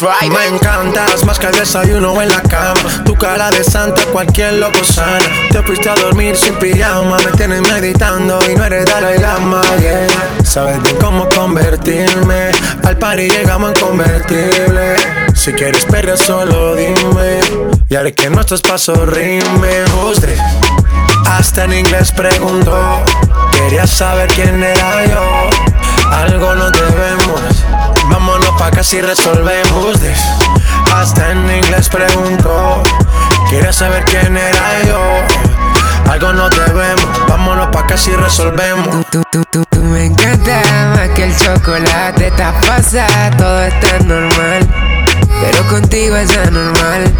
Me 0.00 0.46
encantas 0.46 1.26
más 1.26 1.38
que 1.38 1.48
el 1.48 1.52
desayuno 1.52 2.22
en 2.22 2.30
la 2.30 2.40
cama. 2.40 3.04
Tu 3.04 3.14
cara 3.16 3.50
de 3.50 3.62
santa, 3.62 4.02
cualquier 4.06 4.54
loco 4.54 4.82
sana. 4.82 5.18
Te 5.50 5.62
fuiste 5.62 5.90
a 5.90 5.94
dormir 5.94 6.34
sin 6.36 6.54
pijama. 6.54 7.18
Me 7.18 7.32
tienes 7.32 7.60
meditando 7.60 8.38
y 8.50 8.54
no 8.54 8.64
eres 8.64 8.86
Dalai 8.86 9.18
Lama. 9.18 9.60
Yeah. 9.78 10.06
Sabes 10.42 10.82
bien 10.82 10.96
cómo 10.96 11.28
convertirme. 11.28 12.50
Al 12.82 12.96
party 12.96 13.28
llegamos 13.28 13.74
en 13.74 13.80
convertible. 13.80 14.96
Si 15.34 15.52
quieres 15.52 15.84
perder, 15.84 16.16
solo 16.16 16.76
dime. 16.76 17.40
Y 17.90 17.94
haré 17.94 18.14
que 18.14 18.30
nuestros 18.30 18.62
pasos 18.62 19.06
rimen. 19.06 19.84
This? 20.14 20.40
Hasta 21.26 21.64
en 21.64 21.74
inglés 21.74 22.10
preguntó. 22.12 23.04
Quería 23.52 23.86
saber 23.86 24.30
quién 24.30 24.62
era 24.62 25.04
yo. 25.04 25.50
Algo 26.10 26.54
nos 26.54 26.72
debemos. 26.72 27.59
Pa' 28.60 28.66
acá 28.66 28.82
si 28.82 29.00
resolvemos 29.00 29.98
this. 30.00 30.20
Hasta 30.94 31.30
en 31.30 31.50
inglés 31.50 31.88
preguntó. 31.88 32.82
Quería 33.48 33.72
saber 33.72 34.04
quién 34.04 34.36
era 34.36 34.82
yo. 34.86 35.00
Algo 36.10 36.34
nos 36.34 36.50
debemos. 36.50 37.08
Vámonos 37.26 37.68
pa' 37.68 37.80
acá 37.80 37.96
si 37.96 38.12
resolvemos. 38.12 39.06
Tú, 39.10 39.22
tú, 39.32 39.42
tú, 39.50 39.64
tú 39.70 39.82
me 39.82 40.04
encanta 40.04 40.60
más 40.94 41.08
que 41.08 41.24
el 41.24 41.36
chocolate, 41.38 42.30
te 42.32 42.44
pasa, 42.66 43.06
todo 43.38 43.62
está 43.62 43.98
normal. 44.00 44.68
Pero 45.40 45.66
contigo 45.68 46.16
es 46.16 46.36
anormal. 46.36 47.10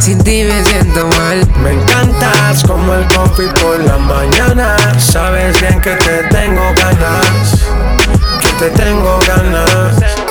Sin 0.00 0.22
ti 0.22 0.44
me 0.44 0.62
siento 0.66 1.08
mal. 1.18 1.48
Me 1.62 1.72
encantas 1.72 2.62
como 2.64 2.92
el 2.92 3.06
coffee 3.06 3.48
por 3.62 3.80
la 3.80 3.96
mañana. 3.96 4.76
Sabes 4.98 5.58
bien 5.62 5.80
que 5.80 5.92
te 5.92 6.24
tengo 6.24 6.74
ganas. 6.76 7.64
Que 8.38 8.48
te 8.58 8.70
tengo 8.70 9.18
ganas. 9.26 10.21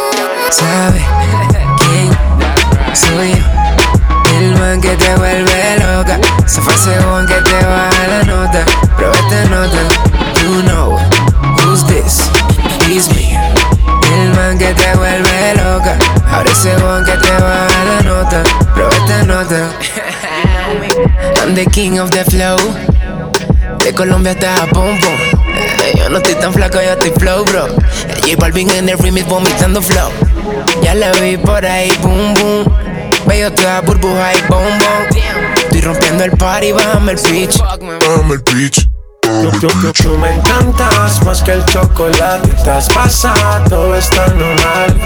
¿Sabe 0.51 1.01
quién 1.79 2.11
soy 2.93 3.31
yo? 3.31 4.37
El 4.37 4.55
man 4.59 4.81
que 4.81 4.95
te 4.95 5.15
vuelve 5.15 5.77
loca. 5.79 6.19
Se 6.45 6.61
fue 6.61 6.73
según 6.77 7.25
que 7.25 7.35
te 7.35 7.65
baja 7.65 8.07
la 8.07 8.23
nota. 8.23 8.63
Pero 8.97 9.11
esta 9.13 9.45
nota, 9.45 9.79
you 10.43 10.61
know 10.63 10.97
who's 11.63 11.85
this? 11.85 12.29
It's 12.89 13.07
me. 13.09 13.37
El 14.13 14.29
man 14.35 14.57
que 14.57 14.73
te 14.73 14.93
vuelve 14.95 15.53
loca. 15.55 15.97
Ahora 16.31 16.53
según 16.55 17.05
que 17.05 17.13
te 17.13 17.31
baja 17.31 17.83
la 17.85 18.01
nota. 18.03 18.43
Pero 18.75 18.89
esta 18.89 19.23
nota. 19.23 19.69
I'm 21.41 21.55
the 21.55 21.65
king 21.65 21.99
of 21.99 22.09
the 22.11 22.23
flow. 22.25 22.57
De 23.83 23.93
Colombia 23.93 24.31
hasta 24.33 24.55
Japón. 24.57 24.97
Eh, 24.97 25.93
Yo 25.97 26.09
no 26.09 26.17
estoy 26.17 26.35
tan 26.35 26.53
flaco, 26.53 26.79
yo 26.81 26.91
estoy 26.91 27.11
flow, 27.17 27.43
bro. 27.45 27.67
Eh, 27.67 28.21
J 28.21 28.35
Balvin 28.37 28.69
en 28.71 28.89
el 28.89 28.97
remix 28.97 29.25
vomitando 29.27 29.81
flow. 29.81 30.11
Ya 30.81 30.95
la 30.95 31.11
vi 31.13 31.37
por 31.37 31.65
ahí, 31.65 31.91
boom, 32.01 32.33
boom. 32.33 32.75
Veo 33.25 33.51
toda 33.53 33.81
burbuja 33.81 34.33
y 34.33 34.41
boom, 34.49 34.63
boom. 34.63 35.53
Estoy 35.55 35.81
rompiendo 35.81 36.23
el 36.23 36.31
party, 36.31 36.71
bájame 36.71 37.13
el 37.13 37.19
pitch. 37.19 37.57
Dame 37.57 38.33
el 38.33 38.43
pitch. 38.43 38.87
Tú, 39.23 40.17
me 40.17 40.35
encantas 40.35 41.23
más 41.25 41.41
que 41.41 41.53
el 41.53 41.65
chocolate. 41.65 42.49
Estás 42.49 42.89
pasada, 42.89 43.63
todo 43.69 43.95
está 43.95 44.27
normal. 44.27 44.99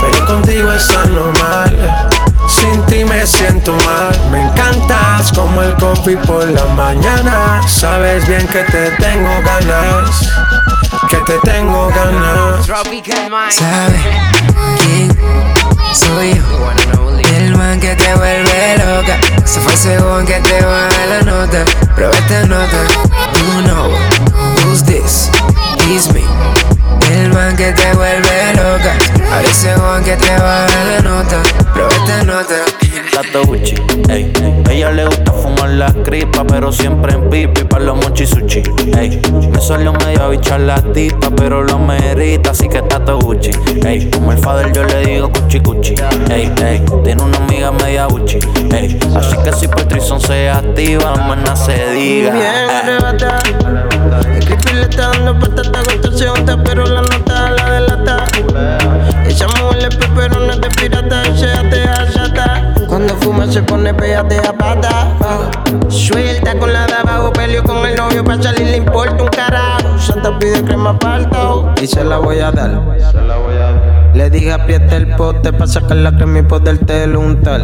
Pero 0.00 0.26
contigo 0.26 0.72
es 0.72 0.90
anormal. 0.90 2.08
Sin 2.48 2.84
ti 2.86 3.04
me 3.04 3.26
siento 3.26 3.72
mal. 3.72 4.30
Me 4.30 4.42
encantas 4.42 5.32
como 5.32 5.62
el 5.62 5.74
coffee 5.74 6.16
por 6.18 6.46
la 6.46 6.64
mañana. 6.74 7.62
Sabes 7.66 8.26
bien 8.28 8.46
que 8.48 8.64
te 8.64 8.90
tengo 8.92 9.30
ganas. 9.42 10.28
Que 11.08 11.16
te 11.26 11.38
tengo 11.44 11.88
ganas. 11.88 12.66
¿Sabe 12.66 13.02
quién 13.02 13.30
soy 15.92 16.34
yo? 16.34 16.42
El 17.36 17.56
man 17.56 17.80
que 17.80 17.94
te 17.94 18.14
vuelve 18.14 18.78
loca. 18.78 19.18
Se 19.44 19.60
fue 19.60 19.76
según 19.76 20.24
que 20.24 20.40
te 20.40 20.64
baja 20.64 21.06
la 21.08 21.20
nota. 21.22 21.64
Pero 21.94 22.10
esta 22.10 22.44
nota, 22.44 22.86
you 23.34 23.62
know 23.62 23.90
who's 24.64 24.82
this? 24.84 25.30
It's 25.88 26.10
me. 26.12 26.24
El 27.12 27.32
man 27.32 27.56
que 27.56 27.72
te 27.72 27.94
vuelve 27.94 28.54
loca. 28.54 28.94
Ahora 29.32 29.52
según 29.52 30.02
que 30.04 30.16
te 30.16 30.36
baja 30.36 30.84
la 30.84 31.00
nota. 31.00 31.42
Pero 31.74 31.88
esta 31.88 32.22
nota. 32.24 32.83
Ella 34.70 34.90
le 34.90 35.04
gusta 35.04 35.32
fumar 35.32 35.70
la 35.70 35.92
cripa, 36.02 36.44
pero 36.44 36.72
siempre 36.72 37.14
en 37.14 37.30
pipi 37.30 37.62
para 37.62 37.84
los 37.84 37.96
mochi 37.96 38.26
sushi, 38.26 38.62
ey. 38.98 39.20
Me 39.52 39.60
salió 39.60 39.92
medio 39.92 40.30
bichar 40.30 40.60
la 40.60 40.82
tipa, 40.82 41.30
pero 41.30 41.62
lo 41.62 41.78
merita, 41.78 42.50
así 42.50 42.68
que 42.68 42.82
Tato 42.82 43.18
Gucci, 43.18 43.52
ey. 43.86 44.10
Como 44.10 44.32
el 44.32 44.38
fader 44.38 44.72
yo 44.72 44.82
le 44.84 45.06
digo 45.06 45.30
cuchi 45.30 45.60
cuchi, 45.60 45.94
ey, 46.30 46.52
ey. 46.62 46.84
Tiene 47.04 47.22
una 47.22 47.38
amiga 47.38 47.70
media 47.70 48.06
Gucci, 48.06 48.38
ey. 48.72 48.98
Así 49.16 49.36
que 49.44 49.52
si 49.52 49.68
Patrison 49.68 50.20
se 50.20 50.50
activa, 50.50 51.14
maná 51.14 51.54
se 51.54 51.92
diga. 51.92 52.32
Bien. 52.32 52.54
Escribir 54.38 54.74
le 54.74 54.82
está 54.82 55.10
dando 55.10 55.38
patata, 55.38 55.82
contestación, 55.82 56.44
te 56.44 56.56
pero 56.58 56.84
la 56.84 57.02
nota 57.02 57.50
la 57.50 57.70
delata. 57.74 58.24
Esa 59.26 59.46
mujer 59.46 59.88
es 59.88 59.96
peperona 59.96 60.56
de 60.56 60.68
pirata, 60.68 61.22
fuma 63.24 63.50
se 63.50 63.62
pone 63.62 63.92
pégate 63.94 64.38
a 64.38 64.52
pata. 64.52 65.16
Suelta 65.88 66.56
con 66.58 66.72
la 66.72 66.86
de 66.86 66.92
abajo, 66.92 67.32
peleo 67.32 67.62
con 67.62 67.84
el 67.86 67.96
novio, 67.96 68.22
pa' 68.22 68.40
salir 68.40 68.66
le 68.66 68.76
importa 68.76 69.22
un 69.22 69.30
carajo. 69.30 69.98
Santa 69.98 70.38
pide 70.38 70.62
crema 70.62 70.98
palta 70.98 71.74
y 71.80 71.86
se 71.86 72.04
la 72.04 72.18
voy 72.18 72.40
a 72.40 72.52
dar. 72.52 72.70
Le 74.14 74.30
dije 74.30 74.52
aprieta 74.52 74.96
el 74.96 75.16
pote 75.16 75.52
pa' 75.52 75.66
sacar 75.66 75.96
la 75.96 76.12
crema 76.14 76.40
y 76.40 76.42
poder 76.42 76.78
untar. 77.16 77.62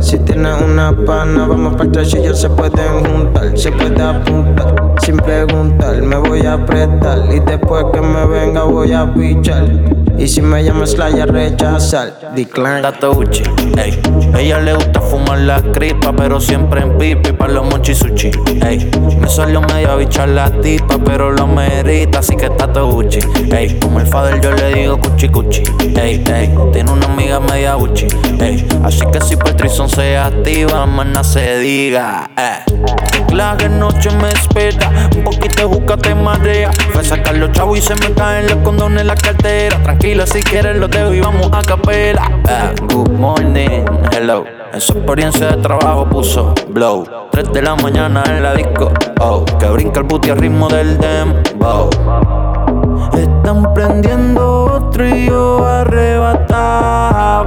Si 0.00 0.18
tienes 0.18 0.60
una 0.62 0.92
pana, 0.92 1.46
vamos 1.46 1.74
para 1.76 1.88
atrás 1.88 2.14
y 2.14 2.22
ya 2.22 2.34
se 2.34 2.50
pueden 2.50 3.04
juntar. 3.04 3.58
Se 3.58 3.72
puede 3.72 4.02
apuntar 4.02 4.74
sin 5.08 5.16
preguntar. 5.16 6.02
Me 6.02 6.16
voy 6.16 6.44
a 6.44 6.52
apretar 6.52 7.24
y 7.34 7.40
después 7.40 7.86
que 7.94 8.00
me 8.02 8.26
venga 8.26 8.64
voy 8.64 8.92
a 8.92 9.10
pichar. 9.14 9.64
Y 10.18 10.28
si 10.28 10.42
me 10.42 10.62
llamas 10.62 10.98
la 10.98 11.08
ya 11.08 11.24
rechazar, 11.24 12.34
decline. 12.34 12.82
Tato 12.82 13.14
Gucci, 13.14 13.44
ey. 13.78 13.98
Ella 14.36 14.58
le 14.58 14.74
gusta 14.74 15.00
fumar 15.00 15.38
la 15.38 15.62
cripa, 15.72 16.12
pero 16.12 16.40
siempre 16.40 16.82
en 16.82 16.98
pipi 16.98 17.32
para 17.32 17.54
los 17.54 17.70
mochi 17.70 17.94
sushi, 17.94 18.30
ey. 18.66 18.90
Me 19.18 19.28
salió 19.28 19.62
medio 19.62 19.96
bichar 19.96 20.28
la 20.28 20.50
tipa, 20.50 20.98
pero 21.02 21.30
lo 21.30 21.46
merita, 21.46 22.18
así 22.18 22.36
que 22.36 22.50
Tato 22.50 22.90
Gucci, 22.90 23.20
ey. 23.50 23.78
Como 23.78 24.00
el 24.00 24.06
fader 24.06 24.40
yo 24.42 24.52
le 24.52 24.74
digo 24.74 25.00
cuchi 25.00 25.28
cuchi, 25.28 25.62
ey, 25.96 26.22
ey. 26.34 26.54
Tiene 26.72 26.90
una 26.90 27.06
amiga 27.06 27.40
media 27.40 27.76
Gucci, 27.76 28.08
ey. 28.40 28.66
Así 28.84 29.06
que 29.10 29.22
si 29.22 29.36
Patrison 29.36 29.88
se 29.88 30.18
activa, 30.18 30.84
maná 30.84 31.24
se 31.24 31.60
diga, 31.60 32.28
eh. 32.36 32.78
La 33.32 33.54
noche 33.54 34.10
me 34.10 34.30
espera, 34.30 34.90
un 35.16 35.24
poquito 35.24 35.68
de 35.68 35.74
juca 35.74 35.96
te. 35.96 36.14
Fue 36.92 37.00
a 37.00 37.04
sacar 37.04 37.36
los 37.36 37.52
chavos 37.52 37.78
y 37.78 37.82
se 37.82 37.94
me 37.96 38.12
caen 38.14 38.46
los 38.46 38.56
condones 38.56 39.02
en 39.02 39.06
la 39.06 39.14
cartera. 39.14 39.82
Tranquila 39.82 40.26
si 40.26 40.42
quieres 40.42 40.76
lo 40.76 40.88
dejo 40.88 41.12
y 41.14 41.20
vamos 41.20 41.50
a 41.52 41.62
capela. 41.62 42.22
Ah, 42.48 42.72
good 42.92 43.10
morning, 43.10 43.84
hello. 44.12 44.44
En 44.72 44.80
su 44.80 44.92
experiencia 44.92 45.48
de 45.48 45.56
trabajo 45.62 46.08
puso 46.08 46.54
blow. 46.68 47.06
3 47.30 47.52
de 47.52 47.62
la 47.62 47.76
mañana 47.76 48.22
en 48.26 48.42
la 48.42 48.54
disco, 48.54 48.90
oh. 49.20 49.44
Que 49.58 49.66
brinca 49.66 50.00
el 50.00 50.06
booty 50.06 50.30
al 50.30 50.38
ritmo 50.38 50.68
del 50.68 50.98
dembow. 50.98 51.88
Están 53.16 53.72
prendiendo 53.74 54.64
otro 54.64 55.06
y 55.06 55.26
yo 55.26 55.64
arrebatado. 55.64 57.44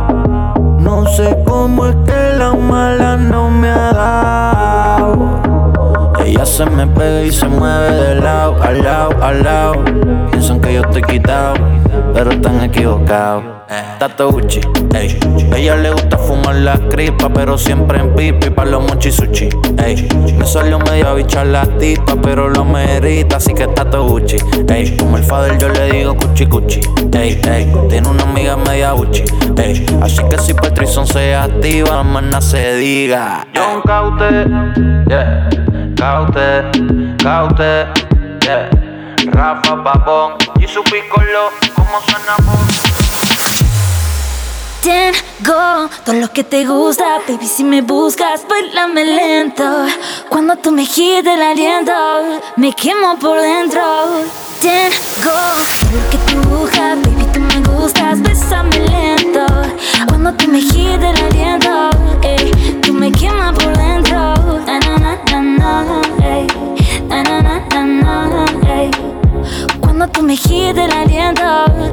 No 0.80 1.06
sé 1.08 1.38
cómo 1.46 1.88
es 1.88 1.96
que 2.06 2.38
la 2.38 2.54
mala 2.54 3.18
no 3.18 3.50
me 3.50 3.70
ha 3.70 3.92
dado. 3.94 4.61
Ella 6.32 6.46
se 6.46 6.66
me 6.66 6.88
pega 6.88 7.24
y 7.24 7.32
se 7.32 7.46
mueve 7.46 7.92
de 7.92 8.16
lado, 8.16 8.56
al 8.64 8.82
lado, 8.82 9.12
al 9.22 9.44
lado. 9.44 9.84
Piensan 10.32 10.62
que 10.62 10.76
yo 10.76 10.82
estoy 10.82 11.02
quitado, 11.02 11.56
pero 12.14 12.32
están 12.32 12.64
equivocados. 12.64 13.44
Tato 14.00 14.32
Gucci, 14.32 14.62
ey. 14.96 15.20
Ella 15.54 15.76
le 15.76 15.92
gusta 15.92 16.18
fumar 16.18 16.56
la 16.56 16.78
cripa, 16.90 17.28
pero 17.28 17.58
siempre 17.58 18.00
en 18.00 18.16
pipi 18.16 18.50
pa' 18.50 18.64
los 18.64 18.82
mochisuchi, 18.82 19.50
ey. 19.78 20.08
Me 20.38 20.46
salió 20.46 20.80
medio 20.80 21.14
bichar 21.16 21.48
la 21.48 21.66
tipa, 21.78 22.16
pero 22.22 22.48
lo 22.48 22.64
merita, 22.64 23.36
así 23.36 23.54
que 23.54 23.68
Tato 23.68 24.08
Gucci, 24.08 24.38
ey. 24.70 24.96
Como 24.96 25.18
el 25.18 25.24
father 25.24 25.58
yo 25.58 25.68
le 25.68 25.92
digo 25.92 26.16
cuchi 26.16 26.46
cuchi, 26.46 26.80
ey, 27.12 27.42
ey. 27.46 27.70
Tiene 27.90 28.08
una 28.08 28.24
amiga 28.24 28.56
media 28.56 28.94
Gucci, 28.94 29.26
ey. 29.58 29.86
Así 30.02 30.24
que 30.30 30.38
si 30.38 30.54
Patrison 30.54 31.06
se 31.06 31.36
activa, 31.36 32.02
más 32.04 32.46
se 32.46 32.76
diga. 32.76 33.46
John 33.54 33.82
Caute, 33.86 34.48
yeah. 35.10 35.50
Caute, 36.02 36.64
Caute, 37.22 37.86
yeah. 38.42 38.68
Rafa 39.28 39.76
Babón 39.76 40.34
y 40.60 40.68
su 40.68 40.84
piccolo, 40.86 41.52
como 41.76 42.02
suena 42.02 42.38
tengo 44.82 45.90
todo 46.04 46.16
lo 46.16 46.28
que 46.30 46.44
te 46.44 46.66
gusta, 46.66 47.20
baby. 47.28 47.46
Si 47.46 47.64
me 47.64 47.84
buscas, 47.84 48.48
bailame 48.50 49.06
lento. 49.06 49.86
Cuando 50.28 50.56
tú 50.56 50.72
me 50.72 50.86
giras 50.88 51.36
el 51.36 51.42
aliento, 51.44 51.94
me 52.56 52.74
quemo 52.74 53.20
por 53.20 53.40
dentro. 53.40 53.84
Tengo 54.60 54.96
todo 55.24 56.00
lo 56.02 56.10
que 56.10 56.18
tú 56.26 56.50
buscas, 56.50 57.00
baby. 57.04 57.26
Tú 57.32 57.40
me 57.42 57.60
gustas, 57.76 58.24
bésame 58.24 58.80
lento. 58.80 59.46
Cuando 60.08 60.34
tú 60.34 60.48
me 60.48 60.62
giras 60.62 61.16
el 61.16 61.26
aliento, 61.26 61.90
ey, 62.24 62.80
tú 62.82 62.92
me 62.92 63.12
quemas 63.12 63.54
por 63.54 63.78
dentro. 63.78 64.41
Cuando 69.80 70.08
tú 70.08 70.24
me 70.24 70.36
giras 70.36 70.86
el 70.86 70.92
aliento, 70.92 71.44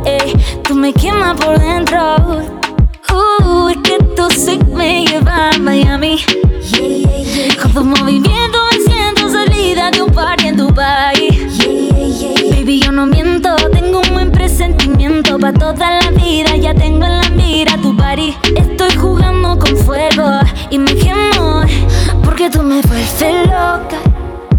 ey, 0.06 0.32
tú 0.62 0.74
me 0.74 0.92
quemas 0.92 1.36
por 1.36 1.58
dentro. 1.58 2.16
Uh, 3.12 3.68
es 3.68 3.76
que 3.78 3.98
tú 4.16 4.28
sí 4.30 4.58
me 4.74 5.04
llevas 5.04 5.56
a 5.56 5.58
Miami. 5.58 6.18
Con 7.62 7.72
tu 7.72 7.84
movimiento 7.84 8.58
me 8.70 8.92
siento 8.92 9.30
salida 9.30 9.90
de 9.90 10.02
un 10.02 10.12
party 10.12 10.46
en 10.48 10.56
Dubai. 10.56 11.28
Baby, 12.50 12.80
yo 12.80 12.92
no 12.92 13.06
miento, 13.06 13.54
tengo 13.72 14.00
un 14.00 14.14
buen 14.14 14.32
presentimiento 14.32 15.38
pa' 15.38 15.52
toda 15.52 16.00
la 16.00 16.10
vida. 16.12 16.56
Ya 16.56 16.72
tengo 16.74 17.04
en 17.04 17.20
la 17.20 17.28
mira 17.30 17.76
tu 17.78 17.96
party. 17.96 18.34
Estoy 18.56 18.94
jugando 18.96 19.58
con 19.58 19.76
fuego 19.76 20.40
y 20.70 20.78
me 20.78 20.94
quemo 20.94 21.62
porque 22.28 22.50
tú 22.50 22.62
me 22.62 22.82
vuelves 22.82 23.22
loca. 23.46 23.98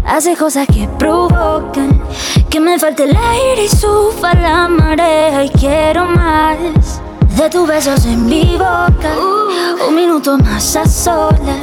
Hace 0.04 0.34
cosas 0.36 0.66
que 0.66 0.88
provocan 0.98 2.02
que 2.48 2.58
me 2.58 2.76
falte 2.80 3.04
el 3.04 3.16
aire 3.16 3.64
y 3.64 3.68
suba 3.68 4.34
la 4.34 4.66
marea 4.66 5.44
y 5.44 5.50
quiero 5.50 6.04
más 6.04 7.00
de 7.36 7.48
tus 7.48 7.68
besos 7.68 8.04
en 8.06 8.26
mi 8.26 8.56
boca. 8.58 9.12
un 9.88 9.94
minuto 9.94 10.36
más 10.38 10.74
a 10.74 10.84
solas. 10.84 11.60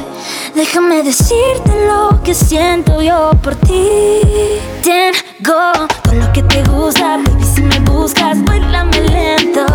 Déjame 0.54 1.02
decirte 1.02 1.86
lo 1.86 2.22
que 2.22 2.34
siento 2.34 3.02
yo 3.02 3.32
por 3.42 3.54
ti. 3.56 4.22
Tengo 4.82 5.60
todo 6.02 6.14
lo 6.14 6.32
que 6.32 6.42
te 6.42 6.62
gusta, 6.70 7.18
baby. 7.18 7.44
Si 7.54 7.60
me 7.60 7.78
buscas, 7.80 8.42
bailame 8.44 9.00
lento. 9.10 9.66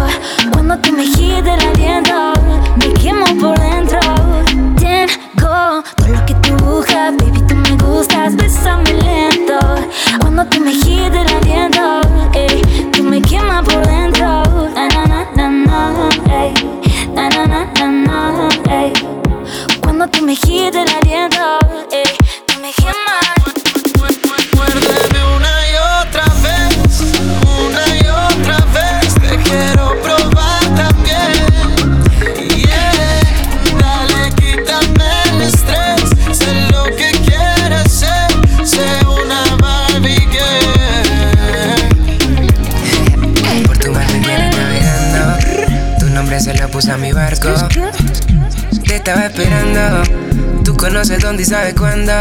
Cuando 0.51 0.79
tú 0.79 0.93
me 0.93 1.03
el 1.03 1.47
aliento, 1.47 2.33
me 2.77 2.91
quemo 2.95 3.25
por 3.39 3.59
dentro. 3.59 3.99
Tengo 5.05 5.21
todo 5.37 5.83
lo 6.07 6.25
que 6.25 6.33
tú 6.35 6.55
buscas, 6.63 7.15
baby. 7.17 7.41
Tú 7.47 7.55
me 7.55 7.75
gustas, 7.83 8.35
bésame 8.35 8.93
lento. 8.93 9.59
Cuando 10.21 10.45
tú 10.45 10.61
me 10.61 10.71
giras 10.71 11.27
el 11.27 11.35
aliento, 11.35 12.01
ey, 12.33 12.61
tú 12.91 13.03
me 13.03 13.21
quemas 13.21 13.65
por 13.65 13.85
dentro. 13.85 14.43
Cuando 19.81 20.07
tú 20.07 20.25
me 20.25 20.35
giras 20.35 20.87
el 20.87 20.95
aliento, 20.95 21.59
ey, 21.91 22.17
tú 22.47 22.59
me 22.61 22.71
quemas. 22.71 23.42
Estaba 49.05 49.25
esperando. 49.25 50.01
Tú 50.63 50.77
conoces 50.77 51.19
dónde 51.19 51.43
y 51.43 51.45
sabes 51.45 51.73
cuándo. 51.73 52.13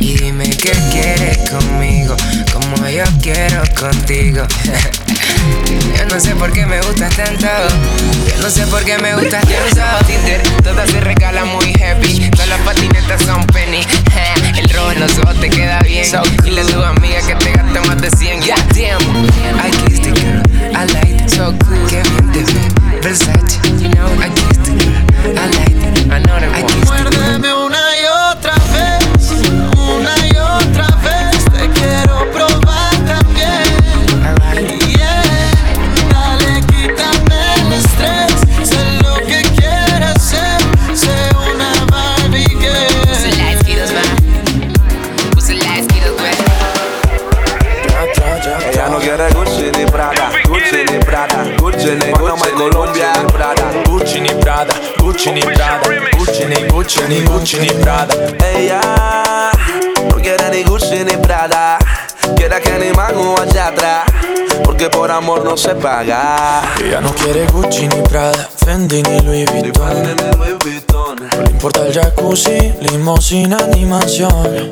Y 0.00 0.16
dime 0.16 0.48
qué 0.48 0.72
quieres 0.90 1.38
conmigo, 1.50 2.16
como 2.52 2.88
yo 2.88 3.04
quiero 3.20 3.62
contigo. 3.78 4.46
yo 5.98 6.06
no 6.06 6.18
sé 6.18 6.34
por 6.36 6.52
qué 6.52 6.64
me 6.64 6.80
gustas 6.80 7.14
tanto. 7.14 7.46
Yo 8.28 8.42
no 8.42 8.48
sé 8.48 8.66
por 8.68 8.82
qué 8.84 8.96
me 8.96 9.14
gustas 9.14 9.44
tanto. 9.44 10.06
Tinder, 10.06 10.40
todas 10.62 10.88
se 10.90 11.00
regalan 11.00 11.48
muy 11.48 11.74
happy. 11.82 12.30
Todas 12.30 12.48
las 12.48 12.60
patinetas 12.60 13.20
son 13.22 13.44
penny. 13.48 13.80
El 14.56 14.70
rojo 14.70 14.92
en 14.92 15.00
los 15.00 15.18
ojos 15.18 15.38
te 15.38 15.50
queda 15.50 15.80
bien. 15.80 16.06
Dile 16.44 16.62
a 16.62 16.64
tu 16.64 16.82
amiga 16.82 17.20
que 17.26 17.34
te 17.34 17.52
gaste 17.52 17.80
más 17.80 18.00
de 18.00 18.10
100. 18.10 18.40
Yeah, 18.40 18.56
damn. 18.68 19.26
I 19.58 19.70
kissed 19.70 20.04
the 20.04 20.12
girl. 20.12 20.42
I 20.74 20.86
like 20.94 21.22
it 21.22 21.28
so 21.28 21.52
cool. 21.66 21.86
Qué 21.90 22.00
bien 22.02 22.32
te 22.32 22.40
ve. 22.52 23.00
Versace. 23.02 23.58
You 23.78 23.90
know, 23.90 24.08
I 24.18 24.30
kissed. 24.30 24.57
I 24.70 25.46
like 25.56 25.70
it. 25.70 26.10
I 26.10 26.18
know 26.18 26.38
that 26.38 26.52
I 26.52 27.57
Gucci 55.28 55.32
ni 55.34 55.54
Prada, 55.54 55.80
Gucci 56.16 56.44
ni 56.46 56.68
Gucci 56.68 57.00
ni 57.06 57.20
Gucci 57.20 57.58
ni 57.58 57.70
Prada. 57.82 58.14
Ella 58.54 58.80
no 60.08 60.16
quiere 60.16 60.48
ni 60.50 60.64
Gucci 60.64 61.04
ni 61.04 61.16
Prada, 61.18 61.76
quiere 62.34 62.58
que 62.60 62.78
ni 62.78 62.90
mango 62.92 63.38
allá 63.38 63.66
atrás, 63.66 64.04
porque 64.64 64.88
por 64.88 65.10
amor 65.10 65.44
no 65.44 65.54
se 65.56 65.74
paga. 65.74 66.62
Ella 66.82 67.00
no 67.02 67.12
quiere 67.12 67.46
Gucci 67.46 67.88
ni 67.88 68.00
Prada, 68.08 68.48
Fendi 68.64 69.02
ni 69.02 69.20
Louis 69.20 69.44
Vuitton. 69.50 70.16
No 71.36 71.42
le 71.42 71.50
importa 71.50 71.86
el 71.86 71.92
jacuzzi, 71.92 72.72
limosina, 72.80 73.58
animación. 73.58 74.70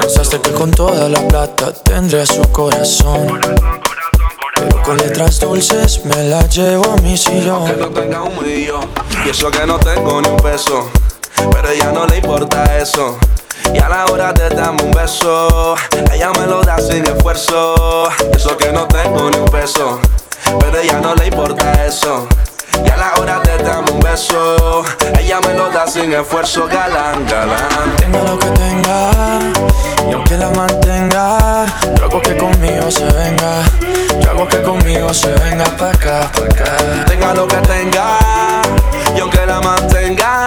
Pensaste 0.00 0.40
que 0.40 0.52
con 0.52 0.70
toda 0.70 1.06
la 1.08 1.20
plata 1.28 1.70
tendré 1.72 2.24
su 2.24 2.40
corazón. 2.50 3.40
Pero 4.54 4.82
con 4.82 4.96
letras 4.96 5.40
dulces 5.40 6.04
me 6.04 6.24
la 6.24 6.46
llevo 6.48 6.92
a 6.92 6.96
mi 6.96 7.16
sillón. 7.16 7.64
Que 7.66 7.76
no 7.76 7.88
tenga 7.90 8.22
un 8.22 8.42
millón, 8.42 8.88
y 9.24 9.30
eso 9.30 9.50
que 9.50 9.66
no 9.66 9.78
tengo 9.78 10.20
ni 10.22 10.28
un 10.28 10.36
peso, 10.36 10.88
pero 11.50 11.68
ella 11.70 11.92
no 11.92 12.06
le 12.06 12.18
importa 12.18 12.78
eso. 12.78 13.18
Y 13.72 13.78
a 13.78 13.88
la 13.88 14.06
hora 14.06 14.32
de 14.32 14.50
darme 14.50 14.82
un 14.82 14.92
beso, 14.92 15.74
ella 16.12 16.30
me 16.38 16.46
lo 16.46 16.62
da 16.62 16.78
sin 16.78 17.04
esfuerzo. 17.04 18.08
Eso 18.34 18.56
que 18.56 18.70
no 18.72 18.86
tengo 18.86 19.30
ni 19.30 19.38
un 19.38 19.46
peso, 19.46 20.00
pero 20.60 20.78
ella 20.78 21.00
no 21.00 21.14
le 21.14 21.26
importa 21.26 21.84
eso. 21.86 22.26
Y 22.84 22.90
a 22.90 22.96
la 22.96 23.12
hora 23.18 23.40
de 23.40 23.58
darme 23.62 23.90
un 23.90 24.00
beso, 24.00 24.82
ella 25.18 25.40
me 25.40 25.54
lo 25.54 25.68
da 25.70 25.86
sin 25.86 26.12
esfuerzo, 26.12 26.66
galán, 26.66 27.26
galán. 27.26 27.96
Tenga 27.96 28.22
lo 28.22 28.38
que 28.38 28.46
tenga, 28.46 29.10
y 30.08 30.12
aunque 30.12 30.36
la 30.36 30.50
mantenga, 30.50 31.66
Yo 31.96 32.04
hago 32.04 32.20
que 32.20 32.36
conmigo 32.36 32.90
se 32.90 33.04
venga. 33.04 33.62
Yo 34.20 34.30
hago 34.30 34.48
que 34.48 34.62
conmigo 34.62 35.12
se 35.12 35.32
venga 35.32 35.64
pa' 35.76 35.90
acá, 35.90 36.30
pa' 36.32 36.44
acá. 36.44 37.04
Tenga 37.06 37.34
lo 37.34 37.46
que 37.46 37.56
tenga, 37.58 38.18
y 39.16 39.20
aunque 39.20 39.46
la 39.46 39.60
mantenga, 39.60 40.46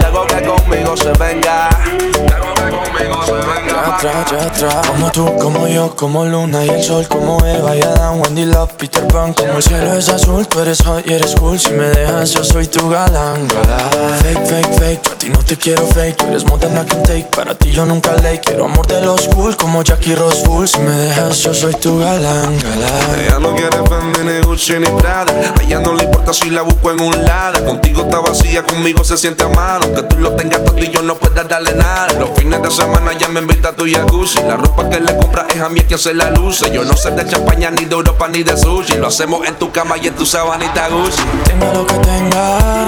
y 0.00 0.04
hago 0.04 0.26
que 0.26 0.42
conmigo 0.42 0.96
se 0.96 1.12
venga. 1.12 1.68
Hago 1.68 2.54
conmigo 2.70 3.24
se 3.24 3.32
venga. 3.32 3.96
Atrás. 3.96 4.86
Como 4.86 5.10
tú, 5.10 5.36
como 5.36 5.68
yo, 5.68 5.94
como 5.96 6.24
Luna 6.24 6.64
y 6.64 6.68
el 6.70 6.82
sol, 6.82 7.06
como 7.08 7.44
Eva 7.44 7.76
y 7.76 7.82
Adán, 7.82 8.20
Wendy 8.20 8.46
Love, 8.46 8.72
Peter 8.74 9.06
Pan. 9.08 9.34
Como 9.34 9.54
el 9.54 9.62
cielo 9.62 9.94
es 9.94 10.08
azul, 10.08 10.46
tú 10.46 10.60
eres 10.60 10.82
hot 10.82 11.06
y 11.06 11.12
eres 11.12 11.34
cool. 11.36 11.58
Si 11.58 11.70
me 11.72 11.86
dejas, 11.86 12.30
yo 12.30 12.44
soy 12.44 12.66
tu 12.66 12.88
galán, 12.88 13.46
galán. 13.48 14.18
Fake, 14.20 14.46
fake, 14.46 14.78
fake, 14.78 15.02
yo 15.02 15.12
a 15.12 15.14
ti 15.16 15.28
no 15.30 15.38
te 15.40 15.56
quiero 15.56 15.86
fake. 15.86 16.16
Tú 16.16 16.26
eres 16.26 16.44
more 16.44 16.60
than 16.60 16.76
I 16.76 16.88
can 16.88 17.02
take. 17.02 17.26
Para 17.36 17.54
ti 17.54 17.72
yo 17.72 17.84
nunca 17.84 18.12
late. 18.12 18.40
Quiero 18.40 18.64
amor 18.66 18.86
de 18.86 19.00
los 19.02 19.28
cool, 19.28 19.56
como 19.56 19.82
Jackie 19.82 20.14
Rose 20.14 20.44
Full. 20.44 20.66
Si 20.66 20.78
me 20.78 20.92
dejas, 20.92 21.38
yo 21.38 21.52
soy 21.52 21.74
tu 21.74 21.98
galán, 21.98 22.58
galán. 22.58 23.20
Ella 23.20 23.38
no 23.38 23.54
quiere 23.54 23.76
Fendi, 23.88 24.20
ni 24.20 24.40
Gucci, 24.40 24.78
ni 24.78 24.86
Prada. 25.00 25.32
A 25.58 25.62
ella 25.62 25.80
no 25.80 25.94
le 25.94 26.04
importa 26.04 26.32
si 26.32 26.50
la 26.50 26.62
busco 26.62 26.90
en 26.90 27.00
un 27.00 27.24
lado. 27.24 27.64
Contigo 27.64 28.02
está 28.02 28.20
vacía, 28.20 28.62
conmigo 28.62 29.04
se 29.04 29.16
siente 29.16 29.44
amado. 29.44 29.84
Aunque 29.84 30.02
tú 30.04 30.16
lo 30.18 30.32
tengas 30.32 30.64
todo 30.64 30.78
y 30.78 30.90
yo 30.90 31.02
no 31.02 31.16
pueda 31.16 31.44
darle 31.44 31.74
nada. 31.74 32.12
Los 32.14 32.30
fines 32.38 32.59
de 32.60 32.70
semana 32.70 33.12
ya 33.14 33.28
me 33.28 33.40
invita 33.40 33.70
a 33.70 33.72
tu 33.72 33.86
jacuzzi. 33.86 34.40
La 34.42 34.56
ropa 34.56 34.88
que 34.88 35.00
le 35.00 35.16
compras 35.16 35.46
es 35.54 35.60
a 35.60 35.68
mí 35.68 35.80
quien 35.80 35.98
se 35.98 36.14
la 36.14 36.30
luce. 36.30 36.70
Yo 36.70 36.84
no 36.84 36.96
sé 36.96 37.10
de 37.10 37.26
champaña, 37.26 37.70
ni 37.70 37.84
de 37.84 37.94
Europa, 37.94 38.28
ni 38.28 38.42
de 38.42 38.56
sushi. 38.56 38.96
Lo 38.96 39.08
hacemos 39.08 39.46
en 39.46 39.54
tu 39.56 39.70
cama 39.70 39.96
y 39.98 40.08
en 40.08 40.14
tu 40.14 40.26
sabanita 40.26 40.88
Gucci. 40.88 41.22
Tenga 41.44 41.72
lo 41.72 41.86
que 41.86 41.94
tenga, 41.94 42.86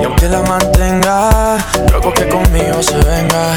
y 0.00 0.04
aunque 0.04 0.28
la 0.28 0.42
mantenga, 0.42 1.58
yo 1.88 1.96
hago 1.96 2.12
que 2.12 2.28
conmigo 2.28 2.82
se 2.82 2.96
venga. 2.96 3.56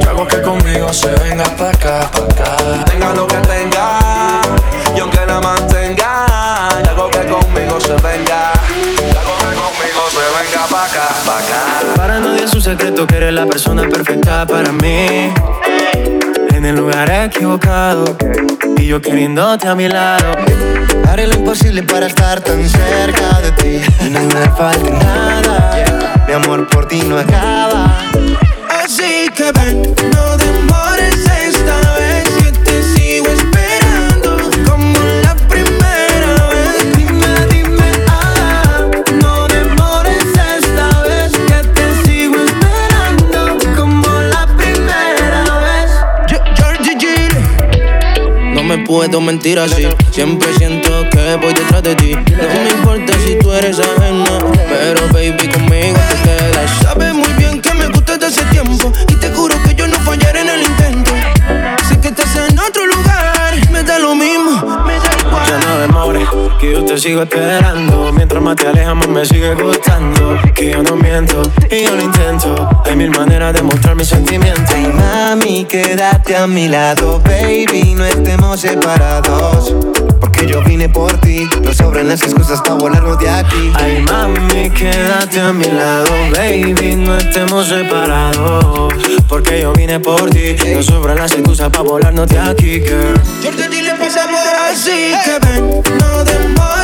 Yo 0.00 0.10
hago 0.10 0.26
que 0.26 0.42
conmigo 0.42 0.92
se 0.92 1.08
venga 1.08 1.44
pa' 1.56 1.70
acá, 1.70 2.10
pa' 2.10 2.24
acá. 2.24 2.84
Tenga 2.84 3.12
lo 3.12 3.26
que 3.26 3.36
tenga, 3.36 3.98
y 4.94 5.00
aunque 5.00 5.26
la 5.26 5.40
mantenga, 5.40 6.26
y 6.84 6.88
hago 6.88 7.10
que 7.10 7.26
conmigo 7.26 7.80
se 7.80 7.94
venga. 7.94 8.52
Y 8.68 9.16
hago 9.16 9.36
que 9.38 9.54
conmigo 9.56 10.02
se 10.10 10.24
venga 10.36 10.66
pa' 10.68 10.84
acá, 10.84 11.08
pa' 11.26 11.38
acá. 11.38 11.96
Para 11.96 12.18
un 12.18 12.36
secreto 12.62 13.08
que 13.08 13.16
eres 13.16 13.32
la 13.32 13.44
persona 13.44 13.88
perfecta 13.88 14.46
para 14.46 14.70
mí. 14.70 15.32
En 16.54 16.64
el 16.64 16.76
lugar 16.76 17.10
equivocado 17.10 18.16
y 18.76 18.86
yo 18.86 19.00
queriéndote 19.00 19.66
a 19.66 19.74
mi 19.74 19.88
lado. 19.88 20.32
Haré 21.08 21.26
lo 21.26 21.34
imposible 21.34 21.82
para 21.82 22.06
estar 22.06 22.40
tan 22.40 22.62
cerca 22.68 23.40
de 23.40 23.52
ti 23.52 24.06
y 24.06 24.10
no 24.10 24.20
me 24.20 24.48
falte 24.56 24.92
nada. 24.92 26.24
Mi 26.28 26.34
amor 26.34 26.68
por 26.68 26.86
ti 26.86 27.02
no 27.02 27.18
acaba. 27.18 27.98
Así 28.84 29.28
que 29.34 29.50
ven, 29.50 29.94
no 30.14 30.31
puedo 48.92 49.22
mentir 49.22 49.58
así. 49.58 49.88
Siempre 50.10 50.52
siento 50.58 50.90
que 51.10 51.36
voy 51.36 51.54
detrás 51.54 51.82
de 51.82 51.94
ti. 51.94 52.12
No 52.12 52.62
me 52.62 52.70
importa 52.76 53.14
si 53.24 53.38
tú 53.38 53.50
eres 53.50 53.78
ajena, 53.78 54.38
pero 54.68 55.08
baby 55.14 55.48
conmigo 55.48 55.98
te 56.10 56.28
quedas. 56.28 56.70
Sabes 56.82 57.14
muy 57.14 57.32
bien 57.38 57.62
que 57.62 57.72
me 57.72 57.86
gustas 57.86 58.20
de 58.20 58.26
ese 58.26 58.44
tiempo 58.56 58.92
y 59.08 59.14
te 59.14 59.30
que 66.62 66.72
yo 66.72 66.84
te 66.84 66.96
sigo 66.96 67.22
esperando. 67.22 68.12
Mientras 68.12 68.40
más 68.40 68.54
te 68.54 68.68
alejas, 68.68 68.94
más 68.94 69.08
me 69.08 69.26
sigue 69.26 69.52
gustando. 69.54 70.38
Que 70.54 70.70
yo 70.70 70.82
no 70.82 70.94
miento 70.94 71.42
y 71.68 71.82
yo 71.82 71.96
lo 71.96 72.02
intento. 72.02 72.82
Hay 72.84 72.94
mil 72.94 73.10
maneras 73.10 73.52
de 73.52 73.62
mostrar 73.62 73.96
mis 73.96 74.06
sentimientos. 74.06 74.72
Ay, 74.72 74.86
mami, 74.86 75.64
quédate 75.64 76.36
a 76.36 76.46
mi 76.46 76.68
lado, 76.68 77.20
baby, 77.24 77.94
no 77.96 78.04
estemos 78.04 78.60
separados. 78.60 79.74
Porque 80.20 80.46
yo 80.46 80.62
vine 80.62 80.88
por 80.88 81.12
ti, 81.18 81.48
no 81.64 81.74
sobran 81.74 82.06
las 82.06 82.22
excusas 82.22 82.60
para 82.60 82.74
volarnos 82.74 83.18
de 83.18 83.28
aquí. 83.28 83.72
Ay, 83.74 84.02
mami, 84.02 84.70
quédate 84.70 85.40
a 85.40 85.52
mi 85.52 85.66
lado, 85.66 86.12
baby, 86.36 86.94
no 86.94 87.18
estemos 87.18 87.66
separados. 87.66 88.94
Porque 89.28 89.62
yo 89.62 89.72
vine 89.72 89.98
por 89.98 90.30
ti, 90.30 90.54
no 90.72 90.82
sobran 90.82 91.16
las 91.16 91.32
excusas 91.32 91.70
para 91.70 91.82
volarnos 91.82 92.28
de 92.28 92.38
aquí, 92.38 92.80
girl. 92.80 93.20
Así 94.72 95.12
que 95.24 95.38
ven, 95.46 95.82
no 96.00 96.24
demores 96.24 96.81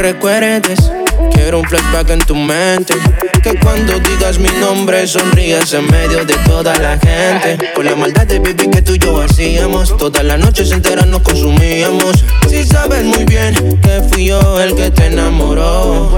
recuerdes. 0.00 0.90
Quiero 1.32 1.60
un 1.60 1.64
flashback 1.64 2.10
en 2.10 2.20
tu 2.20 2.34
mente. 2.34 2.94
Que 3.42 3.58
cuando 3.58 3.98
digas 4.00 4.38
mi 4.38 4.48
nombre 4.60 5.06
sonrías 5.06 5.72
en 5.74 5.86
medio 5.90 6.24
de 6.24 6.34
toda 6.46 6.74
la 6.76 6.98
gente. 6.98 7.72
Con 7.74 7.84
la 7.84 7.94
maldad 7.94 8.26
de 8.26 8.38
baby 8.38 8.68
que 8.70 8.82
tú 8.82 8.94
y 8.94 8.98
yo 8.98 9.20
hacíamos. 9.20 9.96
Todas 9.96 10.24
las 10.24 10.38
noches 10.38 10.72
enteras 10.72 11.06
nos 11.06 11.20
consumíamos. 11.20 12.24
Si 12.48 12.64
sabes 12.64 13.04
muy 13.04 13.24
bien 13.24 13.54
que 13.80 14.02
fui 14.10 14.26
yo 14.26 14.60
el 14.60 14.74
que 14.74 14.90
te 14.90 15.06
enamoró. 15.06 16.10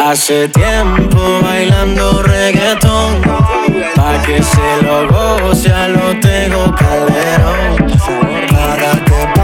Hace 0.00 0.48
tiempo 0.48 1.40
bailando 1.42 2.22
reggaetón. 2.22 3.22
Pa' 3.94 4.22
que 4.22 4.42
se 4.42 4.82
lo 4.82 5.08
goce 5.08 5.72
a 5.72 5.88
lo 5.88 6.18
tengo 6.20 6.74
calderón. 6.74 8.00
Para 8.48 9.04
que 9.04 9.39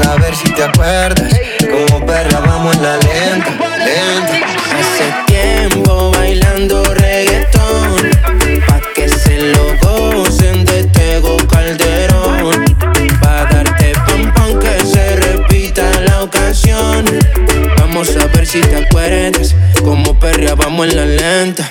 a 0.00 0.16
ver 0.16 0.34
si 0.34 0.50
te 0.52 0.62
acuerdas. 0.64 1.32
Como 1.60 2.04
perra 2.04 2.40
vamos 2.40 2.76
en 2.76 2.82
la 2.82 2.96
lenta, 2.96 3.50
lenta. 3.78 4.46
Hace 4.78 5.14
tiempo 5.26 6.10
bailando 6.12 6.82
reggaetón 6.94 8.10
Pa' 8.66 8.80
que 8.94 9.08
se 9.08 9.38
lo 9.52 9.76
gocen 9.80 10.64
de 10.64 10.84
Tego 10.84 11.36
Calderón. 11.48 12.64
Pa' 13.20 13.44
darte 13.44 13.92
pam 14.06 14.32
pam 14.34 14.58
que 14.58 14.80
se 14.84 15.16
repita 15.16 15.82
la 16.00 16.22
ocasión. 16.22 17.04
Vamos 17.78 18.14
a 18.16 18.26
ver 18.26 18.46
si 18.46 18.60
te 18.60 18.84
acuerdas. 18.84 19.54
Como 19.82 20.18
perrea 20.18 20.54
vamos 20.54 20.88
en 20.88 20.96
la 20.96 21.04
lenta. 21.04 21.70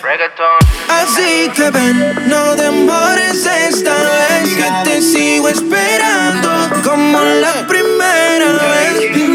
Así 0.90 1.50
que 1.56 1.70
ven, 1.70 2.28
no 2.28 2.56
demores 2.56 3.46
esta 3.46 3.94
vez. 3.94 4.56
Que 4.56 4.90
te 4.90 5.02
sigo 5.02 5.50
esperando 5.50 6.50
como 6.84 7.20
la 7.20 7.68
primera 7.68 7.85
vez. 8.40 9.14
Dime, 9.14 9.35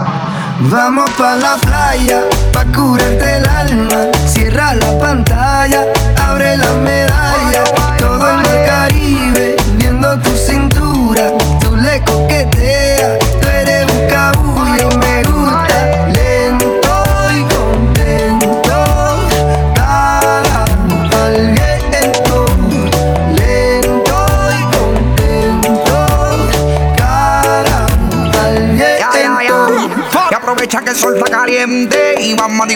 Vamos 0.69 1.09
pa' 1.17 1.35
la 1.37 1.57
playa, 1.57 2.21
pa' 2.53 2.65
curarte 2.65 3.37
el 3.37 3.47
alma. 3.47 4.11
Cierra 4.27 4.75
la 4.75 4.97
pantalla, 4.99 5.85
abre 6.21 6.55
la 6.55 6.71
medalla. 6.73 7.63
Todo 7.97 8.29
en 8.29 8.39
el 8.45 8.65
Caribe, 8.67 9.55
viendo 9.77 10.19
tu 10.19 10.35
sol 31.61 31.67
está 31.67 31.91
caliente 31.91 32.15
y 32.19 32.33
vamos 32.33 32.67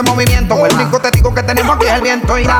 ese 0.00 0.10
movimiento. 0.10 0.66
El 0.66 0.74
único 0.74 0.98
testigo 1.00 1.34
que 1.34 1.42
tenemos 1.42 1.76
aquí 1.76 1.86
es 1.86 1.92
el 1.92 2.00
viento. 2.02 2.38
Y 2.38 2.44
dale, 2.44 2.59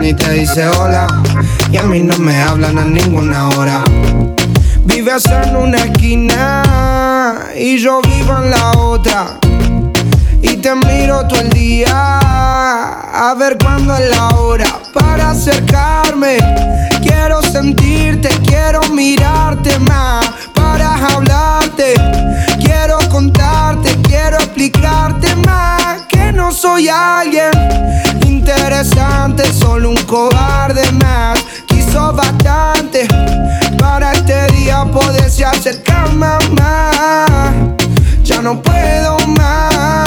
ni 0.00 0.14
te 0.14 0.32
dice 0.32 0.66
hola. 0.68 1.06
Y 1.70 1.76
a 1.76 1.82
mí 1.82 2.00
no 2.00 2.16
me 2.18 2.40
hablan 2.40 2.78
a 2.78 2.84
ninguna 2.84 3.48
hora. 3.50 3.82
Vives 4.84 5.24
en 5.26 5.56
una 5.56 5.78
esquina 5.78 7.50
y 7.56 7.78
yo 7.78 8.00
vivo 8.02 8.36
en 8.42 8.50
la 8.50 8.72
otra. 8.72 9.38
Y 10.42 10.56
te 10.56 10.74
miro 10.74 11.26
todo 11.26 11.40
el 11.40 11.50
día 11.50 12.18
a 12.20 13.34
ver 13.38 13.58
cuándo 13.58 13.94
es 13.96 14.10
la 14.10 14.28
hora 14.36 14.66
para 14.94 15.30
acercarme. 15.30 16.38
Quiero 17.02 17.42
sentirte, 17.42 18.28
quiero 18.46 18.80
mirarte 18.90 19.78
más 19.80 20.30
para 20.54 20.94
hablarte. 20.94 21.94
Quiero 22.60 22.98
contarte, 23.10 23.96
quiero 24.02 24.36
explicarte 24.36 25.34
más 25.36 26.02
que 26.08 26.32
no 26.32 26.52
soy 26.52 26.88
alguien 26.88 27.50
interesante, 28.48 29.44
solo 29.52 29.90
un 29.90 29.96
cobarde 30.04 30.90
más. 30.92 31.38
Quiso 31.66 32.12
bastante 32.12 33.06
para 33.78 34.12
este 34.12 34.46
día 34.52 34.84
poderse 34.86 35.44
acercar 35.44 36.12
más. 36.14 36.38
Ya 38.22 38.40
no 38.40 38.62
puedo 38.62 39.18
más 39.26 39.97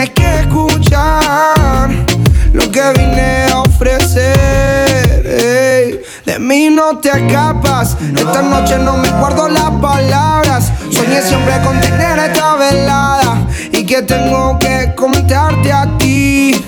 tienes 0.00 0.10
que 0.10 0.40
escuchar 0.40 1.90
lo 2.52 2.70
que 2.70 2.92
vine 2.96 3.46
a 3.52 3.60
ofrecer. 3.60 5.22
De 6.24 6.38
mí 6.38 6.70
no 6.70 6.98
te 6.98 7.08
escapas. 7.10 7.96
Esta 8.16 8.42
noche 8.42 8.78
no 8.78 8.96
me 8.96 9.10
guardo 9.10 9.48
las 9.48 9.70
palabras. 9.82 10.72
Soñé 10.90 11.20
siempre 11.22 11.60
con 11.64 11.78
tener 11.80 12.18
esta 12.18 12.54
velada 12.56 13.46
y 13.72 13.84
que 13.84 14.02
tengo 14.02 14.58
que 14.58 14.94
contarte 14.96 15.72
a 15.72 15.86
ti. 15.98 16.64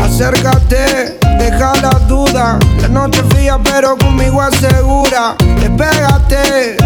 Acércate, 0.00 1.18
deja 1.38 1.74
la 1.80 1.98
duda. 2.06 2.58
La 2.82 2.88
noche 2.88 3.22
fría, 3.30 3.58
pero 3.62 3.96
conmigo 3.96 4.42
asegura. 4.42 5.36
Despégate 5.60 6.85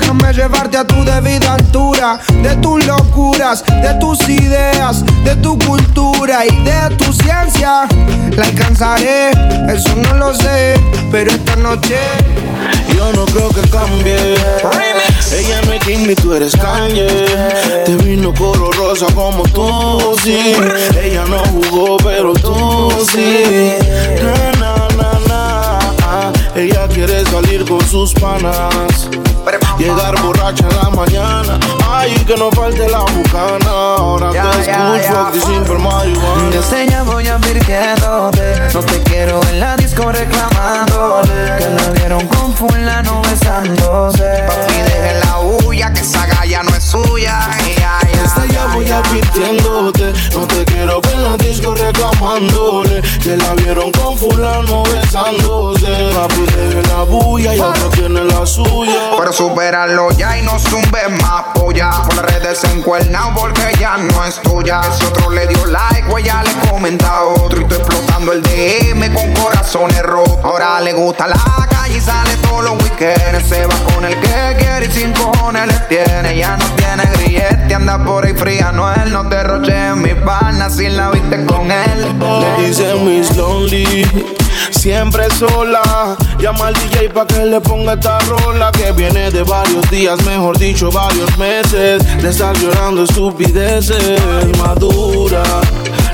déjame 0.00 0.32
llevarte 0.32 0.76
a 0.76 0.84
tu 0.84 1.04
debida 1.04 1.54
altura. 1.54 2.20
De 2.42 2.54
tus 2.56 2.84
locuras, 2.86 3.64
de 3.66 3.94
tus 4.00 4.28
ideas, 4.28 5.04
de 5.24 5.34
tu 5.36 5.58
cultura 5.58 6.44
y 6.46 6.64
de 6.64 6.96
tu 6.96 7.12
ciencia. 7.12 7.86
La 8.36 8.44
alcanzaré, 8.44 9.30
eso 9.68 9.94
no 9.96 10.14
lo 10.14 10.34
sé, 10.34 10.74
pero 11.10 11.30
esta 11.30 11.56
noche. 11.56 11.96
Yo 12.94 13.12
no 13.12 13.24
creo 13.26 13.48
que 13.50 13.60
cambie. 13.70 14.34
Ella 15.32 15.60
no 15.66 15.72
es 15.72 15.84
Kim 15.84 16.10
y 16.10 16.14
tú 16.14 16.34
eres 16.34 16.56
Kanye. 16.56 17.06
Te 17.84 17.94
vino 17.96 18.32
coro 18.34 18.72
rosa 18.72 19.06
como 19.14 19.44
tú, 19.44 20.16
sí. 20.22 20.54
Ella 21.00 21.24
no 21.26 21.38
jugó, 21.38 21.96
pero 21.98 22.32
tú 22.32 22.90
sí. 23.12 23.72
Na, 24.22 24.52
na, 24.58 24.88
na, 24.96 25.18
na. 25.28 26.32
Ella 26.56 26.88
quiere 26.88 27.24
salir 27.26 27.64
con 27.64 27.80
sus 27.86 28.12
panas. 28.14 29.08
Llegar 29.78 30.20
borracha 30.22 30.66
en 30.68 30.76
la 30.76 30.90
mañana. 30.90 31.60
Ay, 31.88 32.14
que 32.26 32.36
no 32.36 32.50
falte 32.50 32.88
la 32.88 33.00
bucana. 33.00 33.70
Ahora 33.70 34.30
te 34.30 34.38
escucho 34.38 35.26
aquí 35.26 35.40
sin 35.40 35.82
marihuana. 35.82 36.50
Desde 36.50 36.88
ya 36.88 37.02
voy 37.02 37.26
advirtiéndote 37.26 38.70
No 38.74 38.80
te 38.80 39.02
quiero 39.02 39.40
en 39.50 39.60
la 39.60 39.76
disco 39.76 40.10
reclamándole 40.10 41.56
Que 41.58 41.68
la 41.70 41.90
vieron 41.92 42.26
con 42.28 42.52
fulano 42.54 43.22
besándose 43.22 44.44
Papi, 44.46 44.74
deje 44.74 45.20
la 45.24 45.40
huya, 45.40 45.92
que 45.92 46.00
esa 46.00 46.26
galla 46.26 46.62
no 46.62 46.74
es 46.74 46.84
suya. 46.84 47.48
Ya, 47.78 47.97
Desde 48.34 48.52
ya 48.52 48.66
voy 48.74 48.90
advirtiéndote 48.90 50.12
No 50.34 50.46
te 50.46 50.64
quiero 50.64 51.00
ver 51.00 51.14
en 51.14 51.22
la 51.24 51.36
disco 51.36 51.74
reclamándole 51.74 53.00
Que 53.22 53.36
la 53.36 53.54
vieron 53.54 53.90
con 53.92 54.18
fulano 54.18 54.82
besándose 54.84 55.86
Papi, 56.14 56.40
deje 56.56 56.82
la 56.88 57.02
bulla 57.04 57.54
y 57.54 57.60
otro 57.60 57.88
tiene 57.90 58.24
la 58.24 58.44
suya 58.44 59.12
Pero 59.18 59.32
superarlo 59.32 60.10
ya 60.12 60.36
y 60.38 60.42
no 60.42 60.58
zumbes 60.58 61.10
más 61.22 61.44
polla. 61.54 61.90
Por 62.04 62.16
las 62.16 62.24
redes 62.26 62.64
encuernado 62.64 63.34
porque 63.34 63.62
ya 63.78 63.96
no 63.96 64.24
es 64.24 64.40
tuya. 64.42 64.80
Si 64.92 65.04
otro 65.04 65.30
le 65.30 65.46
dio 65.46 65.66
like, 65.66 66.04
pues 66.08 66.24
ya 66.24 66.42
le 66.42 66.68
comenta 66.68 67.08
a 67.08 67.24
otro. 67.24 67.60
Y 67.60 67.62
estoy 67.62 67.78
explotando 67.78 68.32
el 68.32 68.42
DM 68.42 69.12
con 69.12 69.32
corazones 69.34 70.02
rotos. 70.02 70.38
Ahora 70.42 70.80
le 70.80 70.92
gusta 70.92 71.26
la 71.26 71.36
y 71.94 72.00
sale 72.00 72.36
todos 72.42 72.64
los 72.64 72.82
weekends. 72.82 73.48
Se 73.48 73.66
va 73.66 73.74
con 73.92 74.04
el 74.04 74.14
que 74.20 74.56
quiere 74.58 74.86
y 74.86 74.90
sin 74.90 75.12
cojones 75.12 75.66
le 75.66 75.78
tiene. 75.88 76.36
Ya 76.36 76.56
no 76.56 76.64
tiene 76.76 77.04
grillete, 77.14 77.74
anda 77.74 78.02
por 78.04 78.24
ahí 78.24 78.34
fría. 78.34 78.72
No 78.72 78.92
él, 78.92 79.12
no 79.12 79.28
te 79.28 79.42
roche 79.42 79.74
en 79.74 80.02
mi 80.02 80.14
pana 80.14 80.70
si 80.70 80.88
la 80.88 81.10
viste 81.10 81.44
con 81.46 81.70
él. 81.70 82.18
Le 82.18 82.66
dice 82.66 82.94
Miss 83.04 83.36
Lonely 83.36 84.28
Siempre 84.70 85.28
sola, 85.30 86.16
llama 86.38 86.68
al 86.68 86.74
DJ 86.74 87.10
pa' 87.10 87.26
que 87.26 87.44
le 87.44 87.60
ponga 87.60 87.94
esta 87.94 88.18
rola 88.20 88.70
Que 88.72 88.92
viene 88.92 89.30
de 89.30 89.42
varios 89.42 89.88
días, 89.90 90.22
mejor 90.24 90.58
dicho 90.58 90.90
varios 90.90 91.36
meses 91.38 92.02
De 92.22 92.28
estar 92.28 92.56
llorando 92.56 93.04
estupideces 93.04 94.20
madura 94.58 95.42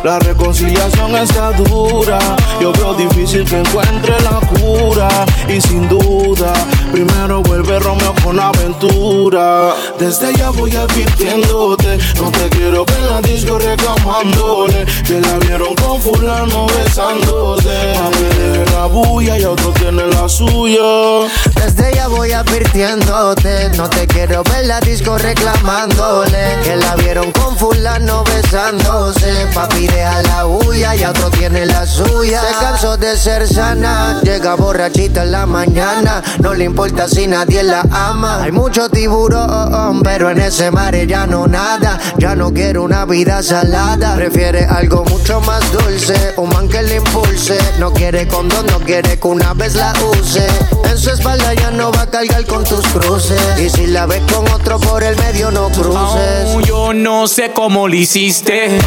la 0.04 0.18
reconciliación 0.18 1.16
está 1.16 1.50
dura. 1.52 2.18
Yo 2.60 2.72
veo 2.72 2.94
difícil 2.94 3.44
que 3.44 3.58
encuentre 3.58 4.14
la 4.20 4.38
cura. 4.46 5.08
Y 5.48 5.60
sin 5.60 5.88
duda 5.88 6.52
Primero 6.92 7.42
vuelve 7.42 7.78
Romeo 7.78 8.14
con 8.22 8.38
aventura. 8.38 9.74
Desde 9.98 10.34
ya 10.34 10.50
voy 10.50 10.76
advirtiéndote 10.76 11.98
No 12.20 12.30
te 12.30 12.48
quiero 12.50 12.84
ver 12.84 13.00
la 13.10 13.20
disco 13.22 13.58
reclamándole. 13.58 14.84
Que 15.06 15.20
la 15.20 15.38
vieron 15.38 15.74
con 15.74 16.00
fulano 16.00 16.66
besándose. 16.66 17.68
Ver 17.68 18.70
la 18.72 18.86
bulla 18.86 19.38
y 19.38 19.44
otro 19.44 19.72
tiene 19.72 20.06
la 20.06 20.28
suya. 20.28 21.28
Desde 21.54 21.94
ya 21.94 22.08
voy 22.08 22.32
advirtiéndote 22.32 23.70
No 23.76 23.88
te 23.88 24.06
quiero 24.06 24.42
ver 24.44 24.66
la 24.66 24.80
disco 24.80 25.16
reclamándole. 25.16 26.58
Que 26.62 26.76
la 26.76 26.94
vieron 26.96 27.32
con 27.32 27.56
fulano 27.56 28.22
besándose 28.24 29.48
Papi 29.54 29.88
deja 29.94 30.22
la 30.22 30.46
huya 30.46 30.96
y 30.96 31.04
otro 31.04 31.30
tiene 31.30 31.66
la 31.66 31.86
suya. 31.86 32.40
Se 32.40 32.64
cansó 32.64 32.96
de 32.96 33.16
ser 33.16 33.46
sana 33.48 34.20
Llega 34.22 34.54
borrachita 34.54 35.22
en 35.22 35.32
la 35.32 35.46
mañana. 35.46 36.22
No 36.40 36.54
le 36.54 36.64
importa 36.64 37.08
si 37.08 37.26
nadie 37.26 37.62
la 37.62 37.82
ama. 37.90 38.42
Hay 38.42 38.52
mucho 38.52 38.88
tiburón 38.88 40.02
Pero 40.02 40.30
en 40.30 40.40
ese 40.40 40.70
mar 40.70 40.94
ya 41.06 41.26
no 41.26 41.46
nada. 41.46 41.98
Ya 42.18 42.34
no 42.34 42.52
quiere 42.52 42.78
una 42.78 43.04
vida 43.04 43.42
salada. 43.42 44.16
Prefiere 44.16 44.64
algo 44.64 45.04
mucho 45.04 45.40
más 45.40 45.60
dulce 45.72 46.34
Un 46.36 46.48
man 46.50 46.68
que 46.68 46.82
le 46.82 46.96
impulse. 46.96 47.58
No 47.78 47.92
quiere 47.92 48.26
condón, 48.28 48.66
no 48.66 48.78
quiere 48.80 49.18
que 49.18 49.28
una 49.28 49.54
vez 49.54 49.74
la 49.74 49.92
use. 50.20 50.46
En 50.90 50.98
su 50.98 51.10
espalda 51.10 51.54
ya 51.54 51.70
no 51.70 51.92
va 51.92 52.02
a 52.02 52.06
cargar 52.06 52.44
con 52.46 52.64
tus 52.64 52.86
cruces. 52.88 53.40
Y 53.58 53.70
si 53.70 53.86
la 53.86 54.06
ves 54.06 54.22
con 54.32 54.48
otro 54.52 54.78
por 54.78 55.02
el 55.02 55.16
medio 55.16 55.50
no 55.50 55.68
cruces. 55.68 56.66
Yo 56.66 56.92
no 56.92 57.26
sé 57.26 57.52
cómo 57.52 57.88
lo 57.88 57.94
hiciste, 57.94 58.78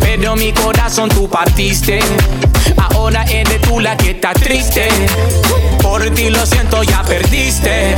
pero 0.00 0.36
mi 0.36 0.52
corazón 0.52 1.08
tú 1.08 1.28
partiste. 1.28 2.00
Ahora 2.76 3.24
eres 3.24 3.60
tú 3.62 3.80
la 3.80 3.96
que 3.96 4.10
está 4.12 4.32
triste. 4.32 4.88
Por 5.82 6.08
ti 6.10 6.30
lo 6.30 6.44
siento, 6.46 6.82
ya 6.82 7.02
perdiste. 7.02 7.94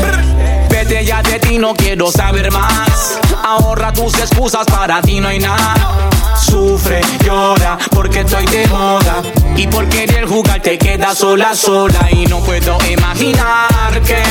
Vete 0.68 1.04
ya 1.04 1.22
de 1.22 1.38
ti, 1.38 1.58
no 1.58 1.74
quiero 1.74 2.10
saber 2.10 2.50
más. 2.50 3.18
Ahorra 3.44 3.92
tus 3.92 4.14
excusas, 4.14 4.66
para 4.66 5.00
ti 5.02 5.20
no 5.20 5.28
hay 5.28 5.38
nada. 5.38 6.10
Sufre, 6.36 7.00
llora, 7.24 7.78
porque 7.90 8.20
estoy 8.20 8.44
de 8.46 8.66
moda. 8.68 9.22
Y 9.56 9.66
por 9.66 9.88
querer 9.88 10.26
jugar 10.26 10.60
te 10.60 10.76
quedas 10.78 11.18
sola, 11.18 11.54
sola. 11.54 12.08
Y 12.10 12.26
no 12.26 12.40
puedo 12.40 12.78
imaginar 12.90 14.00
que 14.04 14.22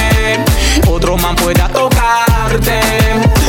otro 0.87 1.17
man 1.17 1.35
pueda 1.35 1.67
tocarte. 1.69 2.79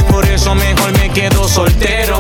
Por 0.09 0.25
eso 0.27 0.55
mejor 0.55 0.93
me 0.99 1.11
quedo 1.11 1.47
soltero. 1.49 2.19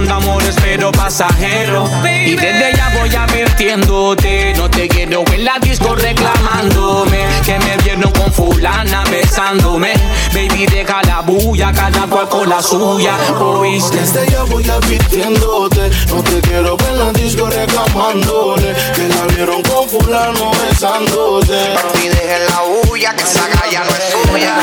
Buscando 0.00 0.30
amores 0.30 0.56
pero 0.62 0.90
pasajero 0.92 1.84
Y 2.24 2.34
desde 2.34 2.74
ya 2.74 2.88
voy 2.98 3.14
advirtiéndote 3.14 4.54
No 4.56 4.70
te 4.70 4.88
quiero 4.88 5.24
en 5.30 5.44
la 5.44 5.58
disco 5.58 5.94
reclamándome 5.94 7.18
Que 7.44 7.58
me 7.58 7.76
vieron 7.84 8.10
con 8.12 8.32
fulana 8.32 9.04
besándome. 9.10 9.92
Baby 10.32 10.66
deja 10.66 11.02
la 11.02 11.20
bulla 11.20 11.70
Cada 11.72 12.06
cual 12.06 12.28
con 12.30 12.48
la 12.48 12.62
suya. 12.62 13.14
¿Oíste? 13.38 13.98
Desde 13.98 14.30
ya 14.30 14.42
voy 14.44 14.66
advirtiéndote 14.70 15.90
No 16.08 16.22
te 16.22 16.40
quiero 16.40 16.78
ver 16.78 16.88
en 16.88 16.98
la 16.98 17.12
disco 17.12 17.46
reclamándole 17.50 18.74
Que 18.94 19.06
la 19.06 19.34
vieron 19.34 19.62
con 19.62 19.86
fulano 19.86 20.50
besándose. 20.52 21.74
Papi, 21.74 22.08
deje 22.08 22.38
la 22.48 22.62
huya, 22.90 23.14
que 23.14 23.22
esa 23.22 23.46
galla 23.48 23.84
no 23.84 23.90
es 23.90 24.30
suya. 24.30 24.56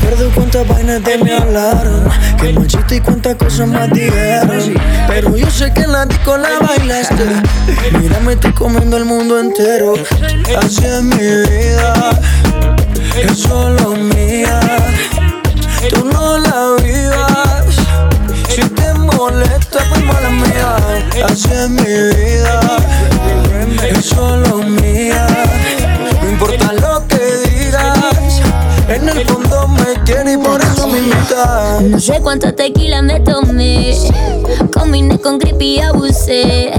Recuerdo 0.00 0.30
cuántas 0.34 0.66
vainas 0.66 1.04
de 1.04 1.18
me 1.18 1.36
hablaron 1.36 2.08
Que 2.40 2.52
machista 2.54 2.94
y 2.94 3.00
cuántas 3.00 3.34
cosas 3.36 3.68
más 3.68 3.90
dijeron. 3.90 4.74
Pero 5.06 5.36
yo 5.36 5.50
sé 5.50 5.72
que 5.74 5.82
en 5.82 5.92
la 5.92 6.06
disco 6.06 6.36
la 6.38 6.58
bailaste. 6.58 7.26
Mírame, 7.98 8.32
estoy 8.32 8.52
comiendo 8.52 8.96
el 8.96 9.04
mundo 9.04 9.38
entero. 9.38 9.94
Así 10.58 10.84
es 10.84 11.02
mi 11.02 11.16
vida 11.16 12.18
Es 13.16 13.38
solo 13.38 13.90
mía. 13.90 14.60
Tú 15.90 16.04
no 16.06 16.38
la 16.38 16.82
vivas. 16.82 17.76
Si 18.48 18.62
te 18.62 18.94
molesta, 18.94 19.80
pues 19.90 20.04
mala 20.04 20.30
mía. 20.30 20.76
Así 21.26 21.48
es 21.52 21.68
mi 21.68 21.82
vida 21.82 22.60
Es 23.86 24.06
solo 24.06 24.58
mía. 24.58 25.26
No 26.22 26.30
importa 26.30 26.72
lo 26.72 27.06
que 27.06 27.50
digas 27.50 28.40
en 28.88 29.08
el 29.08 29.24
fondo 29.26 29.49
No 31.82 32.00
sé 32.00 32.20
cuánta 32.20 32.52
tequila 32.52 33.00
me 33.00 33.20
tomé. 33.20 33.96
Combiné 34.72 35.18
con 35.18 35.38
creepy 35.38 35.76
y 35.76 35.80
abusé. 35.80 36.72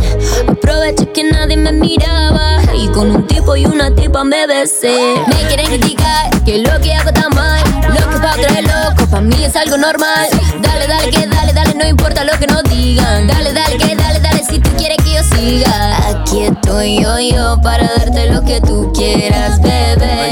Aproveché 0.47 1.11
que 1.11 1.23
nadie 1.23 1.55
me 1.57 1.71
miraba. 1.71 2.61
Y 2.75 2.87
con 2.89 3.09
un 3.09 3.25
tipo 3.27 3.55
y 3.55 3.65
una 3.65 3.93
tipa 3.95 4.23
me 4.23 4.47
besé. 4.47 5.15
Me 5.27 5.47
quieren 5.47 5.67
criticar 5.67 6.43
que 6.43 6.59
lo 6.59 6.79
que 6.81 6.93
hago 6.93 7.09
está 7.09 7.29
mal. 7.29 7.63
Lo 7.87 8.09
que 8.09 8.17
pa' 8.17 8.33
creer 8.33 8.65
loco, 8.65 9.09
pa' 9.09 9.21
mí 9.21 9.43
es 9.43 9.55
algo 9.55 9.77
normal. 9.77 10.27
Dale, 10.61 10.87
dale, 10.87 11.09
que 11.09 11.27
dale, 11.27 11.53
dale, 11.53 11.73
no 11.75 11.87
importa 11.87 12.23
lo 12.23 12.33
que 12.37 12.47
nos 12.47 12.63
digan. 12.63 13.27
Dale, 13.27 13.53
dale, 13.53 13.77
que 13.77 13.95
dale, 13.95 14.19
dale, 14.19 14.43
si 14.43 14.59
tú 14.59 14.69
quieres 14.77 14.97
siga. 15.35 15.97
Aquí 16.09 16.43
estoy 16.43 17.01
yo, 17.01 17.19
yo, 17.19 17.61
para 17.61 17.87
darte 17.97 18.31
lo 18.31 18.41
que 18.43 18.61
tú 18.61 18.91
quieras, 18.93 19.61
bebé. 19.61 20.31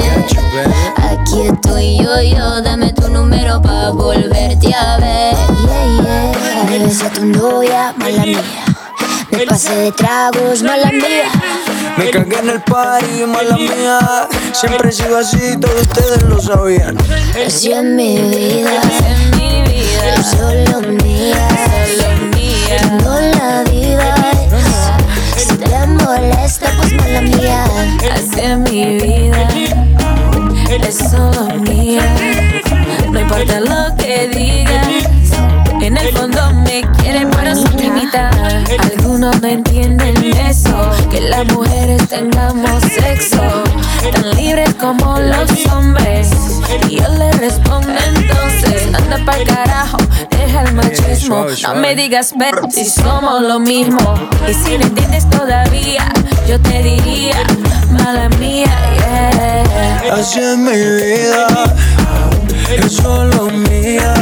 Aquí 0.97 1.41
estoy 1.51 1.97
yo, 1.97 2.21
yo, 2.21 2.61
dame 2.61 2.93
tu 2.93 3.07
número 3.09 3.61
pa' 3.61 3.91
volverte 3.91 4.73
a 4.73 4.97
ver. 4.97 5.35
Yeah, 5.65 6.03
yeah. 6.03 6.65
Me 6.69 6.79
besé 6.79 7.05
a 7.07 7.09
tu 7.09 7.25
novia, 7.25 7.93
mala 7.97 8.25
mía. 8.25 8.43
Me 9.31 9.45
pasé 9.45 9.75
de 9.75 9.91
tragos, 9.91 10.63
mala 10.63 10.91
mía. 10.91 11.29
Me 11.97 12.09
cagué 12.09 12.39
en 12.39 12.49
el 12.49 12.61
party, 12.61 13.25
mala 13.27 13.55
mía. 13.57 14.27
Siempre 14.53 14.89
he 14.89 14.91
sido 14.91 15.17
así, 15.17 15.57
todos 15.59 15.81
ustedes 15.81 16.23
lo 16.23 16.41
sabían. 16.41 16.97
Así 17.45 17.71
es 17.71 17.83
mi 17.83 18.17
vida, 18.17 18.81
es 18.81 19.37
mi 19.37 19.61
vida. 19.63 20.23
Solo 20.23 20.81
mía, 21.03 21.47
solo 21.99 22.27
mía. 22.35 22.99
No 23.03 23.19
la 23.19 23.63
vida. 23.69 24.28
Molesta, 26.09 26.71
pues 26.75 26.91
mala. 26.93 27.19
Así 28.15 28.39
es 28.41 28.57
mi 28.57 28.97
vida, 28.97 29.47
es 30.87 30.97
solo 30.97 31.53
mía. 31.57 32.01
No 33.11 33.19
importa 33.19 33.59
lo 33.59 33.95
que 33.95 34.27
digan. 34.27 35.83
En 35.83 35.97
el 35.97 36.07
fondo 36.11 36.51
me 36.65 36.81
quieren 36.97 37.29
para 37.29 37.53
su 37.53 37.69
Algunos 38.11 39.39
no 39.39 39.47
entienden 39.47 40.33
eso, 40.33 40.89
que 41.11 41.21
las 41.21 41.45
mujeres 41.53 42.07
tengamos 42.07 42.81
sexo, 42.81 43.41
tan 44.11 44.35
libres 44.35 44.73
como 44.75 45.19
los 45.19 45.65
hombres. 45.67 46.29
Y 46.89 46.95
yo 46.95 47.07
le 47.07 47.31
respondo 47.33 47.93
entonces, 48.15 48.87
anda 48.95 49.23
pa'l 49.23 49.43
carajo, 49.45 49.97
deja 50.31 50.63
el 50.63 50.73
machismo. 50.73 51.45
No 51.67 51.75
me 51.75 51.95
digas, 51.95 52.33
pero 52.37 52.67
si 52.71 52.85
somos 52.85 53.43
lo 53.43 53.59
mismo. 53.59 54.15
Y 54.49 54.53
si 54.55 54.77
no 54.79 54.85
entiendes 54.85 55.29
todavía, 55.29 56.11
yo 56.47 56.59
te 56.61 56.81
diría, 56.81 57.43
mala 57.91 58.27
mía, 58.39 58.75
yeah. 58.95 60.15
Así 60.15 60.39
es 60.39 60.57
mi 60.57 60.71
vida, 60.71 61.47
es 62.75 62.91
solo 62.91 63.51
mía. 63.51 64.13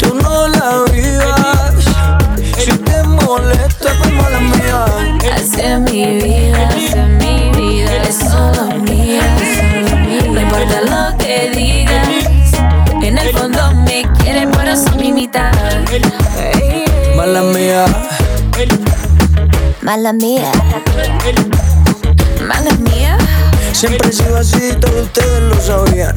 Tú 0.00 0.14
no 0.14 0.48
la 0.48 0.84
vivas. 0.90 1.53
Si 3.24 3.30
te 3.30 3.32
molesta, 3.32 3.90
pues 3.98 4.12
mala 4.12 4.40
mía. 4.40 4.84
Es 5.32 5.80
mi 5.80 6.06
vida, 6.20 6.68
es 6.76 6.94
mi 6.94 7.50
vida. 7.56 8.02
Es 8.02 8.16
solo 8.16 8.78
mía, 8.80 9.22
es 9.40 9.56
solo 9.56 9.96
mía. 9.96 10.22
No 10.30 10.40
importa 10.40 10.80
lo 10.82 11.16
que 11.16 11.50
digas. 11.56 12.08
En 13.02 13.16
el 13.16 13.32
fondo 13.32 13.74
me 13.86 14.04
quieren, 14.18 14.50
pero 14.50 14.76
son 14.76 14.96
mi 14.98 15.12
mitad. 15.12 15.52
Mala 17.16 17.42
mía. 17.42 17.86
Mala 19.80 20.12
mía. 20.12 20.52
Mala 22.46 22.72
mía. 22.74 23.16
Siempre 23.72 24.10
he 24.10 24.12
sido 24.12 24.36
así, 24.36 24.72
todos 24.80 25.04
ustedes 25.04 25.42
lo 25.42 25.60
sabían. 25.60 26.16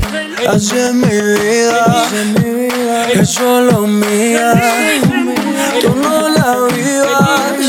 Así 0.50 0.78
es 0.78 0.94
mi 0.94 1.08
vida, 1.08 2.06
es 3.14 3.30
solo 3.30 3.88
mía. 3.88 4.54
Tú 5.82 5.96
no 5.96 6.37
la 6.48 6.68
vivas. 6.74 7.68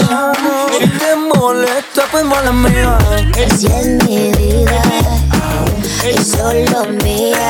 Si 0.78 0.86
te 0.98 1.16
molesta, 1.16 2.06
pues 2.10 2.24
mala 2.24 2.52
mía. 2.52 2.98
Así 3.46 3.66
es 3.66 3.86
mi 4.04 4.32
vida, 4.32 4.82
es 6.04 6.28
solo 6.28 6.84
mía. 7.02 7.48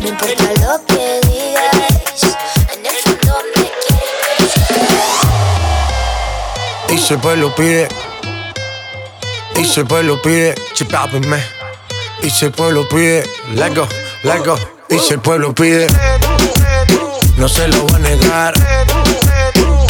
No 0.00 0.08
importa 0.08 0.44
lo 0.60 0.84
que 0.86 1.20
digas, 1.28 2.36
en 2.72 2.86
el 2.86 2.96
fondo 3.02 3.34
me 6.88 6.94
Y 6.94 6.98
si 6.98 7.14
el 7.14 7.20
pueblo 7.20 7.54
pide. 7.54 7.88
Y 9.56 9.64
si 9.64 9.80
el 9.80 9.86
pueblo 9.86 10.20
pide, 10.20 10.54
chipápenme. 10.74 11.42
Y 12.22 12.30
si 12.30 12.46
el 12.46 12.52
pueblo 12.52 12.88
pide, 12.88 13.24
let 13.54 13.74
go, 13.74 13.86
let 14.24 14.44
go. 14.44 14.56
Y 14.90 14.98
si 14.98 15.14
el 15.14 15.20
pueblo 15.20 15.54
pide, 15.54 15.86
no 17.36 17.48
se 17.48 17.68
lo 17.68 17.86
va 17.86 17.96
a 17.96 18.00
negar. 18.00 18.54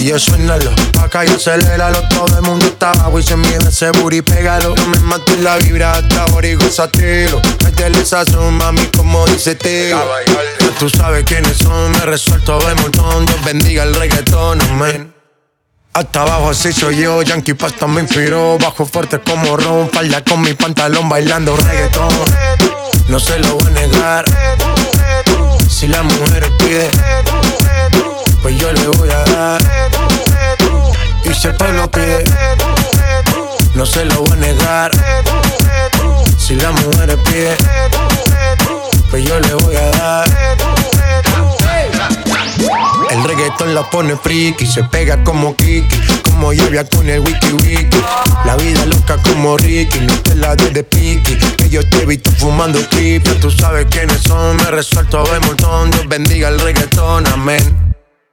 Y 0.00 0.04
yo 0.04 0.18
suénalo, 0.18 0.70
acá 0.98 1.26
y 1.26 1.28
aceléralo. 1.28 2.00
Todo 2.08 2.34
el 2.34 2.42
mundo 2.42 2.64
está 2.64 2.92
abajo 2.92 3.18
y 3.18 3.22
se 3.22 3.36
mide 3.36 3.58
ese 3.68 3.90
booty, 3.90 4.22
pégalo. 4.22 4.74
No 4.74 4.86
me 4.86 4.98
mates 5.00 5.38
la 5.40 5.58
vibra 5.58 5.92
hasta 5.92 6.22
ahora 6.22 6.48
y 6.48 6.54
gozatelo 6.54 7.38
Métele 7.62 8.06
sazón, 8.06 8.54
mami, 8.54 8.86
como 8.96 9.26
dice 9.26 9.56
tío 9.56 9.98
Ya 10.58 10.70
tú 10.78 10.88
sabes 10.88 11.24
quiénes 11.24 11.58
son, 11.58 11.92
me 11.92 11.98
resuelto 12.06 12.58
de 12.60 12.74
montón. 12.76 13.26
Dios 13.26 13.44
bendiga 13.44 13.82
el 13.82 13.94
reggaetón, 13.94 14.62
amén. 14.62 15.12
Hasta 15.92 16.22
abajo 16.22 16.48
así 16.48 16.72
soy 16.72 16.96
yo, 16.96 17.20
Yankee 17.20 17.52
Pasta 17.52 17.88
me 17.88 18.00
inspiró 18.00 18.56
Bajo 18.58 18.86
fuerte 18.86 19.18
como 19.18 19.56
Ron, 19.56 19.90
falda 19.90 20.24
con 20.24 20.40
mi 20.40 20.54
pantalón 20.54 21.10
bailando 21.10 21.54
reggaetón. 21.54 22.08
No 23.08 23.20
se 23.20 23.38
lo 23.38 23.54
voy 23.54 23.66
a 23.66 23.70
negar. 23.70 24.24
Si 25.68 25.88
la 25.88 26.02
mujer 26.02 26.50
pide 26.56 26.88
pues 28.42 28.56
yo 28.58 28.72
le 28.72 28.86
voy 28.88 29.08
a 29.10 29.24
dar. 29.24 29.89
Y 31.24 31.34
si 31.34 31.48
el 31.48 31.54
pueblo 31.56 31.90
pide, 31.90 32.24
no 33.74 33.86
se 33.86 34.04
lo 34.04 34.22
voy 34.22 34.32
a 34.32 34.36
negar. 34.36 34.90
Si 36.38 36.54
la 36.54 36.70
mujer 36.72 37.18
pide, 37.24 37.56
pues 39.10 39.24
yo 39.24 39.38
le 39.38 39.54
voy 39.54 39.76
a 39.76 39.90
dar. 39.90 40.28
El 43.10 43.24
reggaetón 43.24 43.74
la 43.74 43.88
pone 43.90 44.16
friki, 44.16 44.66
se 44.66 44.84
pega 44.84 45.22
como 45.24 45.56
Kiki, 45.56 46.00
como 46.22 46.52
lluvia 46.52 46.88
con 46.88 47.08
el 47.08 47.20
wiki 47.20 47.52
wiki. 47.52 48.00
La 48.44 48.56
vida 48.56 48.86
loca 48.86 49.16
como 49.18 49.56
Ricky, 49.56 50.00
no 50.00 50.14
te 50.22 50.34
la 50.36 50.54
de 50.54 50.70
de 50.70 50.84
piqui. 50.84 51.36
Que 51.56 51.68
yo 51.68 51.82
te 51.88 52.02
he 52.02 52.06
visto 52.06 52.30
fumando 52.38 52.78
pipa, 52.88 53.32
tú 53.40 53.50
sabes 53.50 53.86
quiénes 53.90 54.20
son, 54.22 54.56
me 54.56 54.70
resuelto 54.70 55.24
de 55.24 55.40
montón. 55.40 55.90
Dios 55.90 56.08
bendiga 56.08 56.48
el 56.48 56.60
reggaetón, 56.60 57.26
amén. 57.28 57.89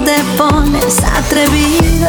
te 0.00 0.16
pones 0.36 0.98
atrevido. 1.04 2.08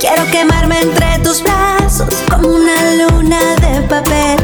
Quiero 0.00 0.24
quemarme 0.30 0.80
entre 0.80 1.18
tus 1.18 1.42
brazos 1.42 2.08
como 2.30 2.48
una 2.48 2.74
luna 2.94 3.38
de 3.60 3.82
papel. 3.82 4.38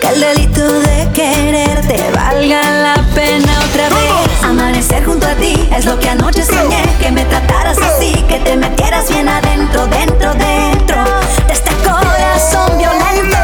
Que 0.00 0.08
el 0.08 0.20
delito 0.20 0.80
de 0.80 1.08
quererte 1.12 2.10
valga 2.14 2.60
la 2.62 2.94
pena 3.14 3.52
otra 3.70 3.88
vez. 3.88 4.44
Amanecer 4.44 5.04
junto 5.04 5.26
a 5.26 5.34
ti 5.34 5.68
es 5.74 5.84
lo 5.84 5.98
que 5.98 6.10
anoche 6.10 6.44
soñé. 6.44 6.82
Que 7.00 7.10
me 7.10 7.24
trataras 7.24 7.78
así, 7.78 8.12
que 8.28 8.38
te 8.40 8.56
metieras 8.56 9.08
bien 9.08 9.28
adentro, 9.28 9.86
dentro, 9.86 10.34
dentro 10.34 11.04
de 11.46 11.52
este 11.52 11.70
corazón 11.84 12.76
violento. 12.78 13.38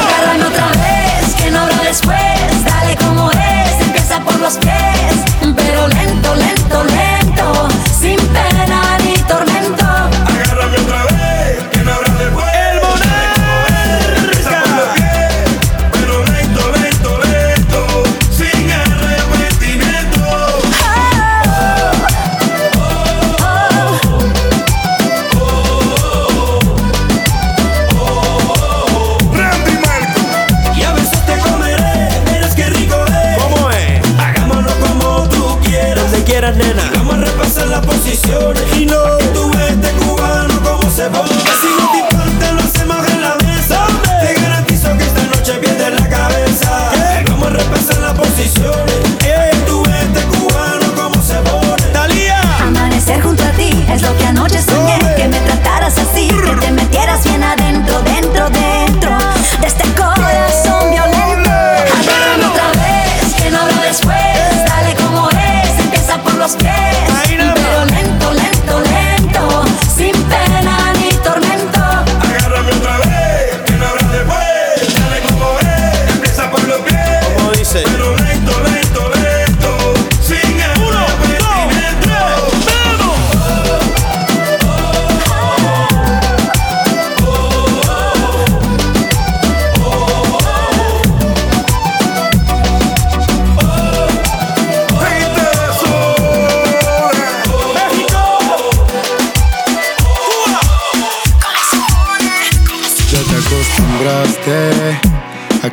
Agárrame 0.00 0.44
otra 0.44 0.68
vez, 0.68 1.34
que 1.34 1.50
no 1.50 1.60
habrá 1.60 1.78
después. 1.82 2.64
Dale 2.64 2.96
como 2.96 3.30
es, 3.30 3.80
empieza 3.80 4.20
por 4.20 4.38
los 4.40 4.54
pies. 4.56 4.95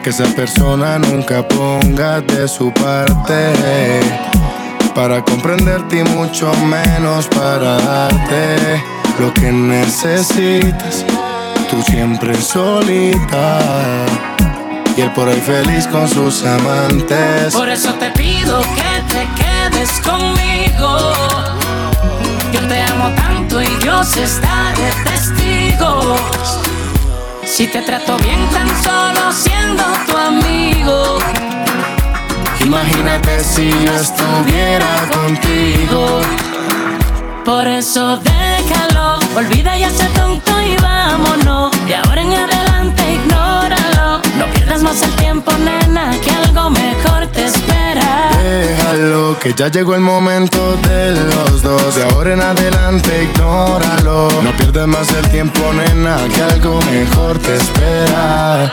Que 0.04 0.10
esa 0.10 0.26
persona 0.36 1.00
nunca 1.00 1.48
ponga 1.48 2.20
de 2.20 2.46
su 2.50 2.74
parte 2.74 4.02
para 4.94 5.24
comprenderte 5.24 6.00
y 6.00 6.04
mucho 6.04 6.52
menos 6.66 7.28
para 7.28 7.78
darte 7.78 8.84
lo 9.18 9.34
que 9.34 9.50
necesitas. 9.50 11.06
Tú 11.70 11.82
siempre 11.84 12.36
solita 12.36 13.60
y 14.98 15.02
él 15.02 15.12
por 15.12 15.30
ahí 15.30 15.40
feliz 15.40 15.88
con 15.88 16.10
sus 16.10 16.44
amantes. 16.44 17.54
Por 17.54 17.70
eso 17.70 17.94
te 17.94 18.12
pido 18.12 18.62
que 18.62 19.14
te 19.14 19.28
quedes 19.42 19.90
conmigo. 20.02 21.14
Yo 22.52 22.68
te 22.68 22.82
amo 22.82 23.10
tanto 23.16 23.62
y 23.62 23.68
Dios 23.78 24.18
está 24.18 24.74
de 24.76 25.12
testigo. 25.12 26.73
Si 27.46 27.68
te 27.68 27.82
trato 27.82 28.18
bien 28.18 28.40
tan 28.50 28.68
solo 28.84 29.32
siendo 29.32 29.84
tu 30.08 30.18
amigo. 30.18 31.20
Imagínate 32.60 33.44
si 33.44 33.70
yo 33.70 33.94
estuviera 33.94 35.08
contigo. 35.14 36.22
Por 37.46 37.68
eso 37.68 38.18
déjalo, 38.18 39.20
olvida 39.36 39.78
ya 39.78 39.88
ese 39.88 40.06
tonto 40.10 40.52
y 40.62 40.76
vámonos. 40.78 41.72
De 41.86 41.96
ahora 41.96 42.22
en 42.22 42.34
adelante 42.34 43.04
ignóralo. 43.14 44.22
No 44.38 44.46
pierdas 44.54 44.82
más 44.82 45.02
el 45.04 45.12
tiempo, 45.18 45.52
nena, 45.60 46.12
que 46.24 46.32
algo 46.32 46.70
mejor 46.70 47.28
te 47.28 47.46
espera. 47.46 47.83
Déjalo, 48.44 49.40
que 49.40 49.54
ya 49.54 49.70
llegó 49.70 49.96
el 49.96 50.02
momento 50.02 50.76
de 50.76 51.12
los 51.12 51.62
dos. 51.62 51.96
De 51.96 52.04
ahora 52.04 52.34
en 52.34 52.42
adelante, 52.42 53.24
ignóralo. 53.24 54.28
No 54.44 54.52
pierdas 54.58 54.86
más 54.86 55.10
el 55.14 55.30
tiempo, 55.30 55.62
nena, 55.72 56.18
que 56.28 56.42
algo 56.42 56.82
mejor 56.92 57.40
te 57.40 57.56
espera. 57.56 58.70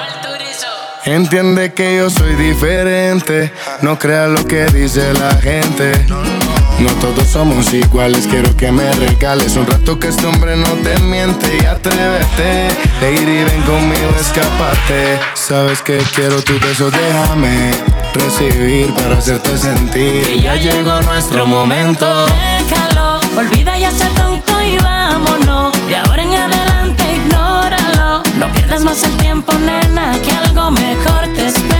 Entiende 1.04 1.72
que 1.72 1.98
yo 1.98 2.10
soy 2.10 2.34
diferente. 2.34 3.52
No 3.82 3.96
creas 3.96 4.28
lo 4.30 4.44
que 4.44 4.66
dice 4.66 5.12
la 5.14 5.36
gente. 5.36 5.92
No 6.80 6.90
todos 7.00 7.28
somos 7.28 7.72
iguales, 7.72 8.26
quiero 8.26 8.56
que 8.56 8.72
me 8.72 8.90
regales 8.94 9.54
un 9.54 9.66
rato 9.66 10.00
que 10.00 10.08
este 10.08 10.26
hombre 10.26 10.56
no 10.56 10.70
te 10.82 10.98
miente 10.98 11.58
y 11.62 11.64
atrévete. 11.64 12.68
Lady, 13.00 13.44
ven 13.44 13.62
conmigo, 13.62 14.10
escápate. 14.20 15.20
Sabes 15.34 15.80
que 15.80 15.98
quiero 16.14 16.42
tu 16.42 16.54
beso, 16.58 16.90
déjame 16.90 17.99
recibir 18.14 18.92
para 18.94 19.16
hacerte 19.16 19.56
sentir. 19.56 20.22
Que 20.26 20.40
ya 20.40 20.56
llegó 20.56 21.00
nuestro 21.02 21.46
momento. 21.46 22.06
Déjalo, 22.26 23.20
olvida 23.36 23.78
ya 23.78 23.88
ese 23.88 24.06
tonto 24.10 24.62
y 24.62 24.78
vámonos. 24.78 25.72
De 25.86 25.96
ahora 25.96 26.22
en 26.22 26.34
adelante 26.34 27.04
ignóralo. 27.16 28.22
No 28.38 28.52
pierdas 28.52 28.84
más 28.84 29.02
el 29.04 29.16
tiempo, 29.18 29.52
nena, 29.54 30.12
que 30.22 30.32
algo 30.32 30.70
mejor 30.70 31.22
te 31.34 31.46
espera. 31.46 31.79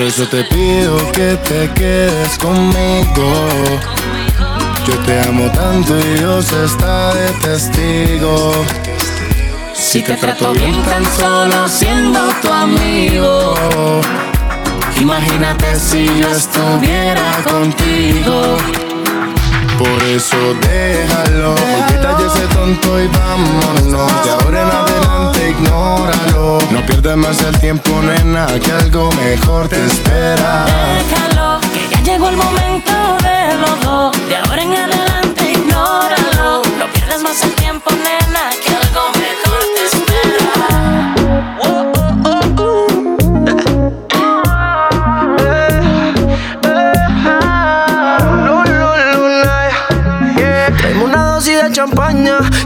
Por 0.01 0.07
eso 0.07 0.27
te 0.27 0.43
pido 0.45 0.97
que 1.11 1.37
te 1.47 1.71
quedes 1.75 2.35
conmigo. 2.39 3.47
Yo 4.87 4.97
te 5.05 5.21
amo 5.29 5.45
tanto 5.51 5.95
y 5.95 6.17
Dios 6.17 6.51
está 6.51 7.13
de 7.13 7.29
testigo. 7.33 8.51
Si 9.75 10.01
te 10.01 10.15
trato 10.15 10.53
bien 10.53 10.73
tan 10.85 11.05
solo 11.15 11.67
siendo 11.67 12.19
tu 12.41 12.51
amigo. 12.51 14.01
Imagínate 14.99 15.79
si 15.79 16.07
yo 16.19 16.29
estuviera 16.29 17.43
contigo. 17.43 18.57
Por 19.81 20.03
eso 20.03 20.37
déjalo, 20.61 21.55
olvida 21.55 22.15
ya 22.19 22.27
ese 22.27 22.45
tonto 22.53 23.01
y 23.01 23.07
vámonos. 23.07 24.23
De 24.23 24.29
ahora 24.29 24.61
en 24.61 24.69
adelante 24.69 25.49
ignóralo. 25.49 26.59
No 26.69 26.85
pierdas 26.85 27.17
más 27.17 27.41
el 27.41 27.59
tiempo, 27.59 27.89
nena, 27.99 28.45
que 28.63 28.71
algo 28.71 29.09
mejor 29.13 29.67
te 29.69 29.83
espera. 29.83 30.65
Déjalo, 30.97 31.59
que 31.73 31.89
ya 31.89 31.99
llegó 32.03 32.29
el 32.29 32.37
momento 32.37 32.93
de 33.23 33.55
los 33.55 33.81
dos. 33.81 34.29
De 34.29 34.35
ahora 34.37 34.61
en 34.61 34.75
adelante, 34.75 35.51
ignóralo. 35.51 36.61
No 36.77 36.85
pierdas 36.93 37.23
más 37.23 37.41
el 37.41 37.53
tiempo, 37.53 37.89
nena, 37.89 38.51
que 38.63 38.75
algo 38.75 39.09
mejor 39.13 39.20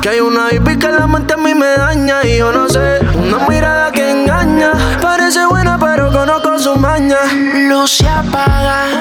que 0.01 0.09
hay 0.09 0.20
una 0.20 0.51
hippie 0.51 0.78
que 0.78 0.89
la 0.89 1.07
mente 1.07 1.36
a 1.36 1.38
mí 1.38 1.53
me 1.53 1.78
daña 1.78 2.26
y 2.26 2.38
yo 2.38 2.51
no 2.51 2.68
sé, 2.68 2.99
una 3.16 3.47
mirada 3.47 3.89
que 3.91 4.11
engaña, 4.11 4.74
parece 5.01 5.45
buena 5.45 5.78
pero 5.80 6.11
conozco 6.11 6.59
su 6.59 6.76
maña. 6.76 7.18
Luz 7.70 7.91
se 7.97 8.07
apaga, 8.07 8.95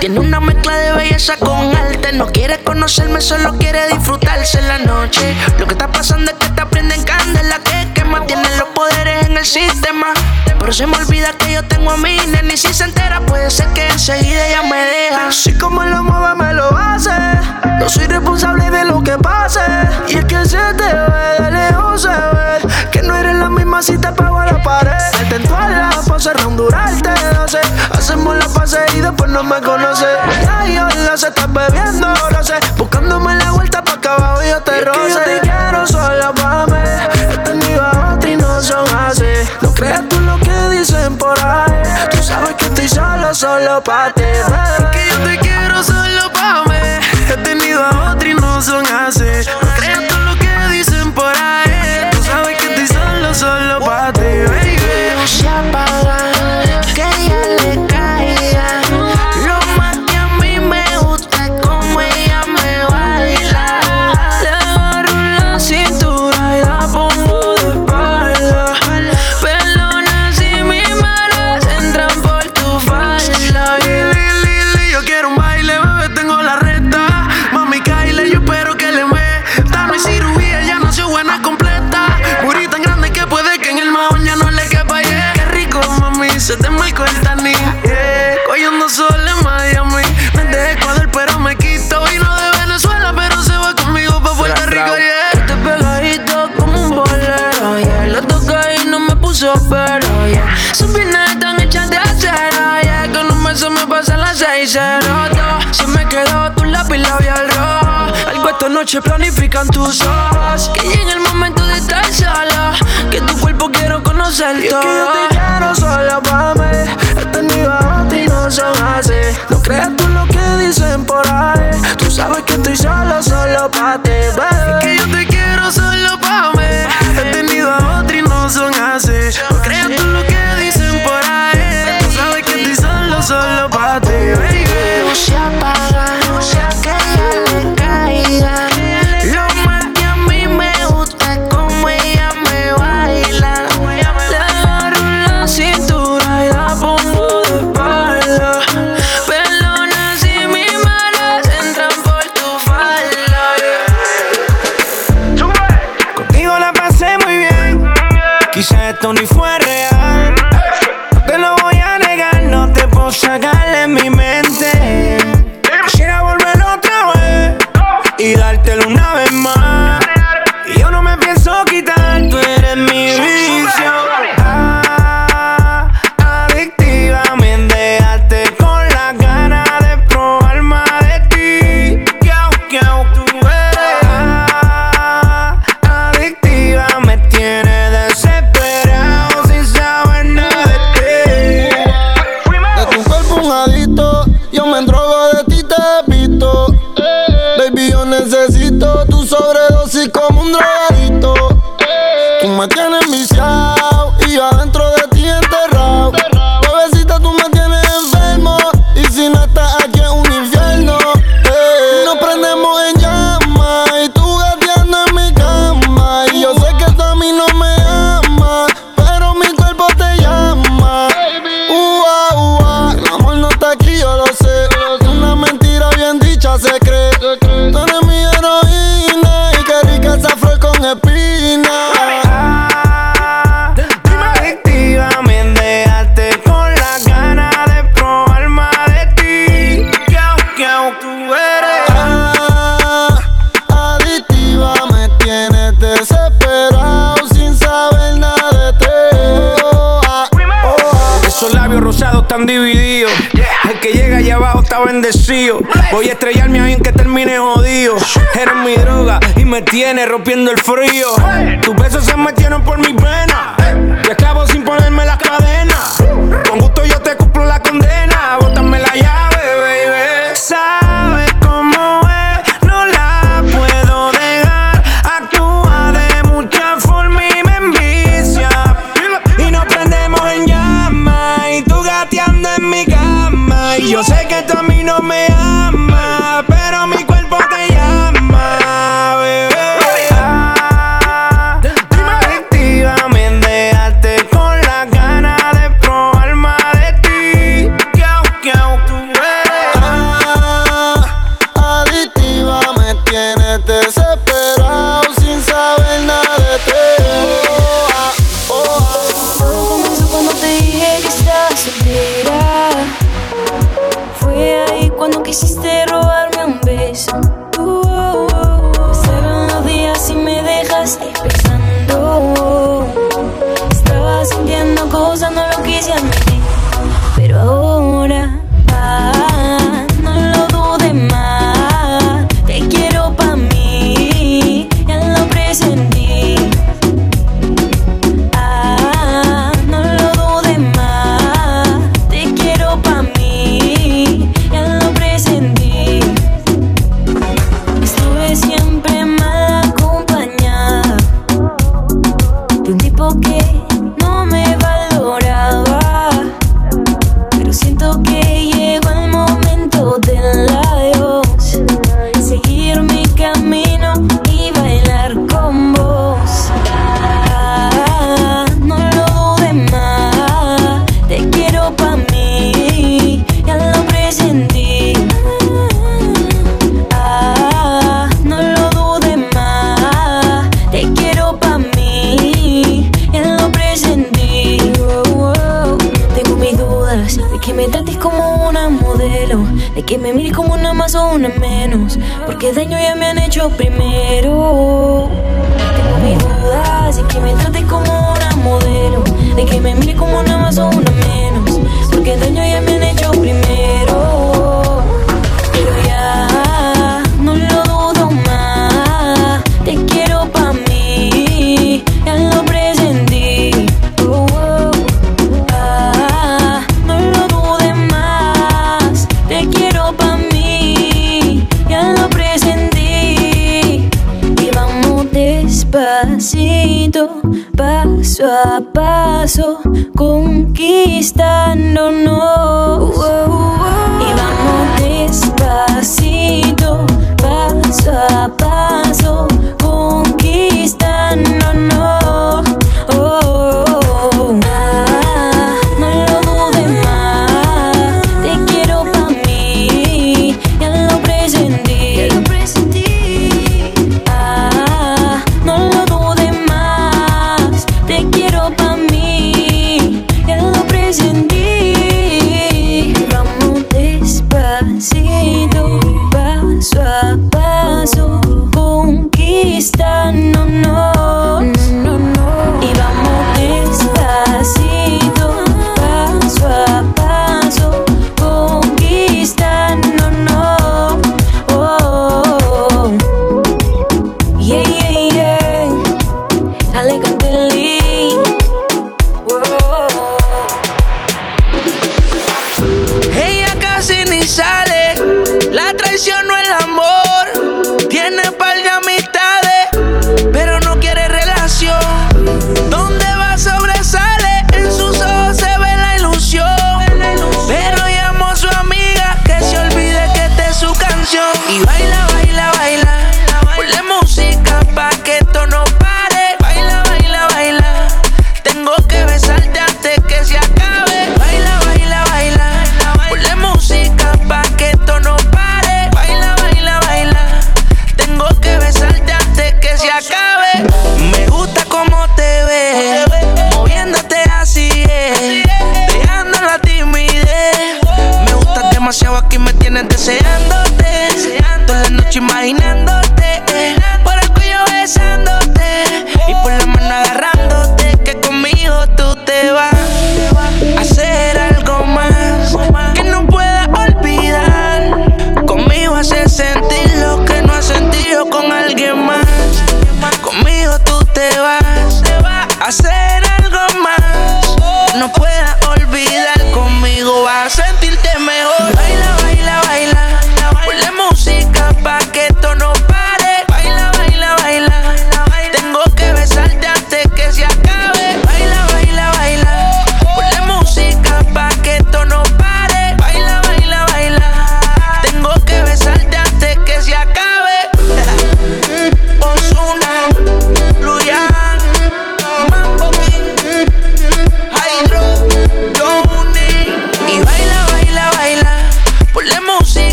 Tiene 0.00 0.18
una 0.18 0.40
mezcla 0.40 0.76
de 0.78 0.92
belleza 0.92 1.36
con 1.36 1.76
arte. 1.76 2.12
No 2.12 2.26
quiere 2.28 2.58
conocerme, 2.62 3.20
solo 3.20 3.56
quiere 3.58 3.86
disfrutarse 3.88 4.58
en 4.58 4.68
la 4.68 4.78
noche. 4.78 5.34
Lo 5.58 5.66
que 5.66 5.72
está 5.72 5.92
pasando 5.92 6.30
es 6.30 6.38
que 6.38 6.48
te 6.48 6.66
prenden 6.66 7.02
candela 7.04 7.60
el 9.40 9.46
sistema. 9.46 10.08
Pero 10.58 10.72
se 10.72 10.86
me 10.86 10.96
olvida 10.98 11.32
que 11.32 11.52
yo 11.52 11.62
tengo 11.64 11.90
a 11.90 11.96
mi 11.96 12.18
nena 12.26 12.52
y 12.52 12.56
si 12.58 12.74
se 12.74 12.84
entera 12.84 13.20
puede 13.20 13.50
ser 13.50 13.68
que 13.68 13.88
enseguida 13.88 14.46
ella 14.46 14.62
me 14.62 14.76
deja. 14.76 15.28
Así 15.28 15.56
como 15.56 15.82
lo 15.82 16.02
mueve 16.02 16.34
me 16.34 16.52
lo 16.52 16.68
hace. 16.76 17.10
No 17.78 17.88
soy 17.88 18.06
responsable 18.06 18.70
de 18.70 18.84
lo 18.84 19.02
que 19.02 19.16
pase. 19.16 19.60
Y 20.08 20.18
es 20.18 20.24
que 20.26 20.44
se 20.44 20.58
te 20.74 20.84
ve 20.84 21.44
de 21.44 21.50
lejos 21.50 22.02
se 22.02 22.08
ve 22.08 22.68
que 22.92 23.02
no 23.02 23.16
eres 23.16 23.34
la 23.36 23.48
misma 23.48 23.82
si 23.82 23.96
te 23.96 24.12
pego 24.12 24.38
a 24.38 24.46
la 24.46 24.62
pared. 24.62 24.92
Te 25.30 25.36
en 25.36 25.44
todas 25.44 25.70
las 25.70 26.06
poses, 26.06 26.34
round 26.42 26.58
durarte, 26.58 27.10
no 27.34 27.48
sé. 27.48 27.60
Hacemos 27.92 28.36
la 28.36 28.48
pase 28.48 28.78
y 28.94 29.00
después 29.00 29.30
no 29.30 29.42
me 29.42 29.60
conoce. 29.62 30.06
Ya 30.42 30.66
yo 30.66 30.88
la 31.06 31.16
se 31.16 31.28
está 31.28 31.46
bebiendo, 31.46 32.08
no 32.30 32.44
sé. 32.44 32.54
Buscándome 32.76 33.36
la 33.36 33.52
vuelta 33.52 33.82
pa' 33.82 33.94
acá 33.94 34.14
abajo 34.16 34.42
y 34.42 34.48
yo 34.48 34.60
te 34.60 34.84
roce. 34.84 35.49
Solo, 43.40 43.80
pa' 43.80 44.12
ti. 44.14 44.22
Que 45.42 45.49
noche 108.90 109.02
planifican 109.02 109.68
tus 109.68 110.00
horas. 110.00 110.68
Que 110.70 110.80
llegue 110.80 111.12
el 111.12 111.20
momento 111.20 111.64
de 111.64 111.76
estar 111.76 112.04
sola. 112.12 112.74
Que 113.10 113.20
tu 113.20 113.38
cuerpo 113.38 113.70
quiero 113.70 114.02
conocer 114.02 114.68
todo. 114.68 115.19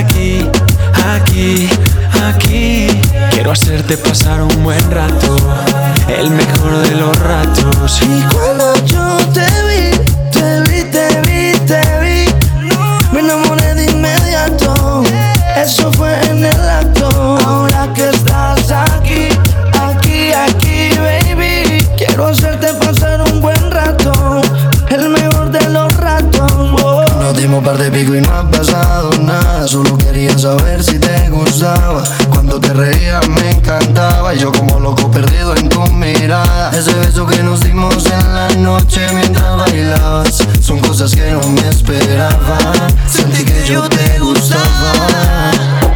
Aquí, 0.00 0.50
aquí, 1.14 1.68
aquí, 2.28 2.86
quiero 3.30 3.52
hacerte 3.52 3.96
pasar 3.98 4.42
un 4.42 4.64
buen 4.64 4.90
rato, 4.90 5.36
el 6.08 6.30
mejor 6.30 6.78
de 6.78 6.90
los 6.96 7.16
ratos. 7.18 8.00
Y 8.02 8.22
cuando 8.34 8.74
yo 8.86 9.18
te 9.34 9.46
vi, 9.68 9.90
te 10.30 10.60
vi, 10.62 10.82
te 10.90 11.06
vi, 11.26 11.52
te 11.66 11.82
vi, 12.02 12.24
me 13.12 13.20
enamoré 13.20 13.74
de 13.74 13.86
inmediato. 13.90 15.02
Eso 15.56 15.92
fue 15.92 16.12
en 16.30 16.44
el 16.44 16.68
acto. 16.68 17.38
Ahora 17.46 17.92
que 17.94 18.08
estás 18.08 18.70
aquí, 18.70 19.28
aquí, 19.78 20.32
aquí, 20.32 20.90
baby, 20.98 21.86
quiero 21.98 22.28
hacerte 22.28 22.49
dimos 27.50 27.64
par 27.64 27.78
de 27.78 27.90
pico 27.90 28.14
y 28.14 28.20
no 28.20 28.30
ha 28.32 28.48
pasado 28.48 29.10
nada. 29.22 29.66
Solo 29.66 29.98
quería 29.98 30.38
saber 30.38 30.84
si 30.84 31.00
te 31.00 31.28
gustaba. 31.30 32.04
Cuando 32.28 32.60
te 32.60 32.72
reías 32.72 33.28
me 33.28 33.50
encantaba. 33.50 34.32
Y 34.34 34.38
yo 34.38 34.52
como 34.52 34.78
loco 34.78 35.10
perdido 35.10 35.56
en 35.56 35.68
tu 35.68 35.84
mirada. 35.90 36.70
Ese 36.70 36.92
beso 36.94 37.26
que 37.26 37.42
nos 37.42 37.60
dimos 37.60 38.06
en 38.06 38.34
la 38.34 38.48
noche 38.50 39.00
mientras 39.14 39.56
bailabas. 39.56 40.38
Son 40.60 40.78
cosas 40.78 41.12
que 41.12 41.32
no 41.32 41.40
me 41.48 41.68
esperaba. 41.68 42.58
Sentí 43.08 43.44
que 43.44 43.66
yo 43.66 43.88
te 43.88 44.20
gustaba. 44.20 45.89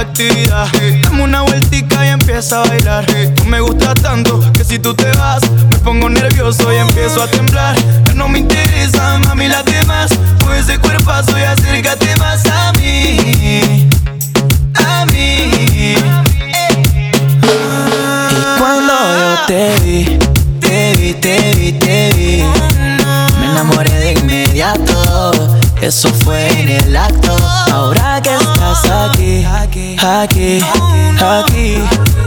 Dame 0.00 1.22
una 1.22 1.42
vueltica 1.42 2.06
y 2.06 2.08
empieza 2.08 2.62
a 2.62 2.68
bailar. 2.68 3.04
Tú 3.36 3.44
me 3.44 3.60
gustas 3.60 3.92
tanto 4.00 4.40
que 4.54 4.64
si 4.64 4.78
tú 4.78 4.94
te 4.94 5.10
vas, 5.12 5.42
me 5.50 5.78
pongo 5.80 6.08
nervioso 6.08 6.72
y 6.72 6.76
empiezo 6.76 7.22
a 7.22 7.26
temblar. 7.26 7.76
Ya 8.06 8.14
no 8.14 8.26
me 8.26 8.38
interesan, 8.38 9.20
mami, 9.28 9.48
las 9.48 9.62
demás. 9.66 10.10
Con 10.42 10.54
ese 10.54 10.78
cuerpazo 10.78 11.38
y 11.38 11.42
acércate 11.42 12.16
más 12.16 12.46
a 12.46 12.72
mí. 12.78 13.90
A 14.74 15.04
mí. 15.04 15.50
Y 15.82 15.94
cuando 18.58 18.94
yo 18.94 19.46
te 19.46 19.74
vi, 19.84 20.18
te 20.60 20.96
vi, 20.96 21.12
te 21.12 21.54
vi, 21.56 21.72
te 21.72 22.12
vi, 22.16 22.42
me 23.38 23.50
enamoré 23.50 23.92
de 23.92 24.12
inmediato. 24.12 25.32
Eso 25.82 26.08
fue 26.24 26.48
en 26.58 26.70
el 26.70 26.96
acto. 26.96 27.36
Ahora 27.72 28.20
que 28.22 28.34
estás 28.34 28.84
aquí, 28.90 29.44
aquí, 29.44 29.96
aquí, 31.20 31.78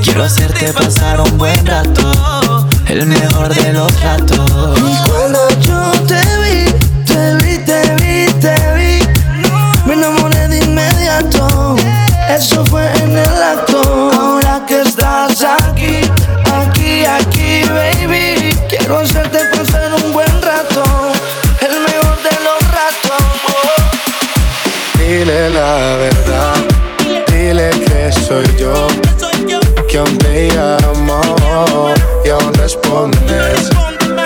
quiero 0.02 0.24
hacerte 0.24 0.74
pasar 0.74 1.22
un 1.22 1.38
buen 1.38 1.65
rato, 1.65 2.68
el 2.88 3.06
mejor 3.06 3.53
de 3.53 3.74
los 3.74 4.02
ratos. 4.02 4.40
Cuando 5.07 5.49
yo 5.61 5.91
te 6.07 6.33
soy 28.34 28.56
yo, 28.58 28.88
que 29.88 29.98
aún 30.00 30.18
te 30.18 30.48
llamo 30.48 31.94
y 32.26 32.30
aún 32.30 32.54
respondes 32.56 33.70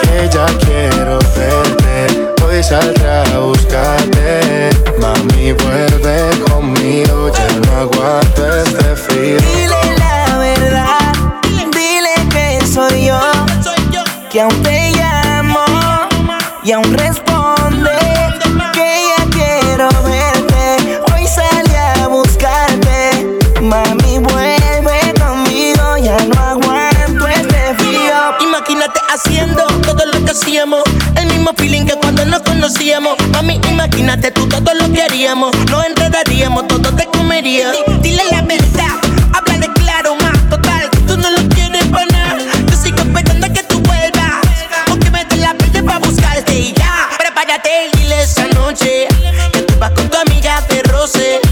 que 0.02 0.30
ya 0.32 0.46
quiero 0.66 1.20
verte. 1.36 2.34
Hoy 2.46 2.64
saldré 2.64 3.10
a 3.10 3.40
buscarte, 3.40 4.70
mami 5.02 5.52
vuelve 5.52 6.30
conmigo, 6.50 7.32
ya 7.34 7.48
no 7.66 7.82
aguanto 7.82 8.56
este 8.64 8.96
frío. 8.96 9.40
Dile 9.40 9.98
la 9.98 10.38
verdad, 10.38 11.14
dile 11.74 12.16
que 12.32 12.66
soy 12.66 13.08
yo, 13.08 13.20
que 14.32 14.42
aún 14.42 14.64
te 14.64 14.92
llamo 14.92 15.66
y 16.64 16.72
aún 16.72 16.94
responde 16.94 17.17
imagínate 33.98 34.32
tú 34.32 34.48
todo 34.48 34.74
lo 34.76 34.94
que 34.94 35.02
haríamos. 35.02 35.56
Nos 35.72 35.86
enredaríamos, 35.86 36.68
todo 36.68 36.94
te 36.96 37.06
comería. 37.08 37.72
Dile 38.02 38.24
la 38.30 38.42
verdad, 38.44 38.96
háblale 39.34 39.72
claro, 39.74 40.16
más 40.16 40.50
total. 40.50 40.90
Tú 41.08 41.18
no 41.18 41.30
lo 41.32 41.50
quieres 41.50 41.84
para 41.86 42.06
nada. 42.06 42.38
Yo 42.70 42.78
sigo 42.78 43.00
esperando 43.00 43.48
a 43.48 43.50
que 43.50 43.64
tú 43.64 43.80
vuelvas. 43.80 44.34
Porque 44.88 45.10
me 45.10 45.26
des 45.26 45.40
la 45.40 45.54
pena 45.56 45.84
para 45.84 46.00
buscarte 46.00 46.60
y 46.60 46.74
ya. 46.74 47.10
Prepárate 47.18 47.90
dile 47.94 48.22
esa 48.22 48.48
noche 48.50 49.08
que 49.52 49.62
tú 49.62 49.74
vas 49.80 49.92
con 49.92 50.08
tu 50.10 50.18
amiga 50.18 50.62
de 50.70 50.84
roce. 50.84 51.47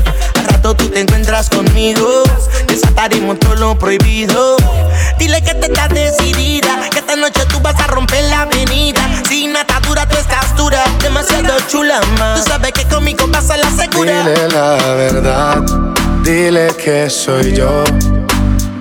Tú 0.74 0.90
te 0.90 1.00
encuentras 1.00 1.48
conmigo. 1.52 2.24
Desataremos 2.68 3.40
todo 3.40 3.54
lo 3.54 3.78
prohibido. 3.78 4.58
Dile 5.20 5.40
que 5.44 5.54
te 5.54 5.68
estás 5.68 5.90
decidida. 5.90 6.90
Que 6.90 7.00
esta 7.00 7.16
noche 7.16 7.42
tú 7.50 7.60
vas 7.60 7.80
a 7.80 7.86
romper 7.86 8.24
la 8.32 8.42
avenida. 8.42 9.00
Sin 9.30 9.56
atadura 9.56 10.10
tú 10.10 10.18
estás 10.18 10.56
dura. 10.58 10.84
Demasiado 11.04 11.56
chula, 11.68 12.02
más. 12.18 12.44
Tú 12.44 12.50
sabes 12.50 12.72
que 12.72 12.84
conmigo 12.86 13.28
pasa 13.32 13.58
la 13.58 13.70
segura. 13.70 14.24
Dile 14.24 14.48
la 14.48 14.76
verdad, 14.96 15.62
dile 16.24 16.74
que 16.84 17.12
soy 17.12 17.56
yo, 17.56 17.84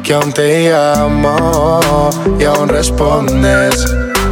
que 0.02 0.14
aún 0.14 0.32
te 0.32 0.70
llamo 0.70 2.08
y 2.40 2.44
aún 2.44 2.70
respondes 2.70 3.84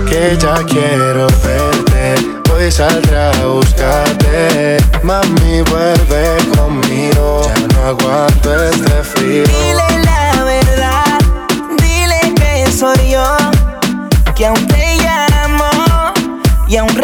que 0.08 0.38
ya 0.40 0.54
quiero 0.64 1.26
verte. 1.44 1.71
Hoy 2.62 2.70
saldré 2.70 3.18
a 3.18 3.44
buscarte, 3.44 4.76
mami 5.02 5.62
vuelve 5.62 6.36
conmigo, 6.56 7.42
ya 7.42 7.66
no 7.74 7.88
aguanto 7.88 8.64
este 8.66 9.02
frío. 9.02 9.42
Dile 9.42 10.04
la 10.04 10.44
verdad, 10.44 11.18
dile 11.78 12.32
que 12.36 12.70
soy 12.70 13.10
yo, 13.10 13.36
que 14.36 14.46
aún 14.46 14.64
te 14.68 14.96
llamo 14.98 16.12
y 16.68 16.76
aún 16.76 16.94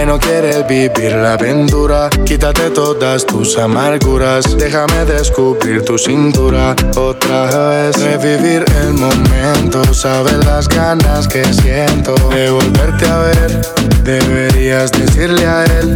que 0.00 0.06
no 0.06 0.18
quieres 0.18 0.66
vivir 0.66 1.12
la 1.12 1.34
aventura. 1.34 2.08
Quítate 2.24 2.70
todas 2.70 3.26
tus 3.26 3.58
amarguras. 3.58 4.56
Déjame 4.56 5.04
descubrir 5.04 5.84
tu 5.84 5.98
cintura. 5.98 6.74
Otra 6.96 7.68
vez 7.68 8.02
revivir 8.02 8.64
el 8.82 8.94
momento. 8.94 9.82
Sabes 9.92 10.42
las 10.46 10.68
ganas 10.68 11.28
que 11.28 11.44
siento 11.52 12.14
de 12.30 12.50
volverte 12.50 13.06
a 13.06 13.18
ver. 13.18 13.60
Deberías 14.02 14.90
decirle 14.92 15.46
a 15.46 15.64
él 15.64 15.94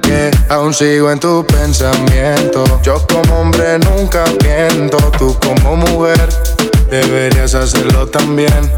que 0.00 0.30
aún 0.48 0.72
sigo 0.72 1.10
en 1.10 1.18
tu 1.18 1.44
pensamiento. 1.44 2.62
Yo 2.84 3.04
como 3.08 3.40
hombre 3.40 3.80
nunca 3.80 4.22
miento. 4.44 4.98
Tú 5.18 5.36
como 5.44 5.74
mujer 5.74 6.28
deberías 6.88 7.54
hacerlo 7.54 8.06
también. 8.06 8.70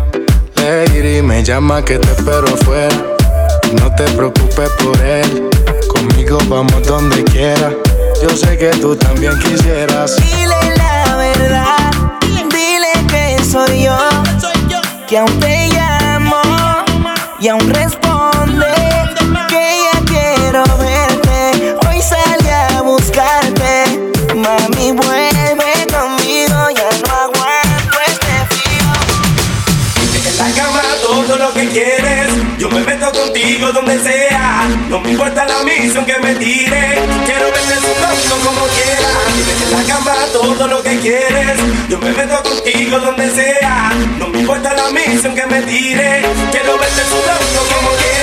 Lady 0.56 1.20
me 1.20 1.44
llama 1.44 1.84
que 1.84 1.98
te 1.98 2.10
espero 2.12 2.46
afuera. 2.46 3.11
No 3.72 3.94
te 3.94 4.04
preocupes 4.12 4.68
por 4.82 5.00
él. 5.00 5.48
Conmigo 5.88 6.38
vamos 6.48 6.86
donde 6.86 7.24
quiera. 7.24 7.72
Yo 8.22 8.28
sé 8.36 8.56
que 8.58 8.68
tú 8.80 8.94
también 8.94 9.38
quisieras. 9.40 10.16
Dile 10.16 10.76
la 10.76 11.16
verdad, 11.16 11.90
dile 12.50 12.92
que 13.08 13.42
soy 13.44 13.84
yo, 13.84 13.98
que 15.08 15.18
aún 15.18 15.40
te 15.40 15.68
llamo 15.68 16.40
y 17.40 17.48
aún 17.48 17.68
responde 17.70 18.66
que 19.48 19.78
ya 19.84 20.00
quiero 20.04 20.64
verte. 20.76 21.74
Hoy 21.88 22.00
salí 22.00 22.48
a 22.48 22.82
buscarte, 22.82 24.12
mami 24.34 24.92
vuelve 24.92 25.86
conmigo, 25.90 26.70
ya 26.76 26.88
no 27.06 27.14
aguanto 27.14 27.98
este 28.06 28.34
frío. 28.50 28.90
En 30.30 30.38
la 30.38 30.62
cama 30.62 30.82
todo 31.02 31.36
lo 31.38 31.52
que 31.54 31.68
quieres. 31.68 32.01
Contigo 33.32 33.72
donde 33.72 33.98
sea. 33.98 34.68
No 34.90 35.00
me 35.00 35.12
importa 35.12 35.46
la 35.46 35.62
misión 35.62 36.04
que 36.04 36.18
me 36.18 36.34
tire. 36.34 36.98
Quiero 37.24 37.46
verte 37.50 37.76
sudando 37.76 38.36
como 38.44 38.66
quieras. 38.66 39.16
En 39.64 39.72
la 39.72 39.94
cama 39.94 40.14
todo 40.34 40.68
lo 40.68 40.82
que 40.82 40.98
quieres. 40.98 41.58
Yo 41.88 41.98
me 41.98 42.12
meto 42.12 42.42
contigo 42.42 42.98
donde 43.00 43.30
sea. 43.30 43.90
No 44.18 44.28
me 44.28 44.40
importa 44.40 44.74
la 44.74 44.90
misión 44.90 45.34
que 45.34 45.46
me 45.46 45.62
tire. 45.62 46.20
Quiero 46.50 46.76
verte 46.76 47.02
sudando 47.08 47.62
como 47.74 47.88
quieras. 47.96 48.21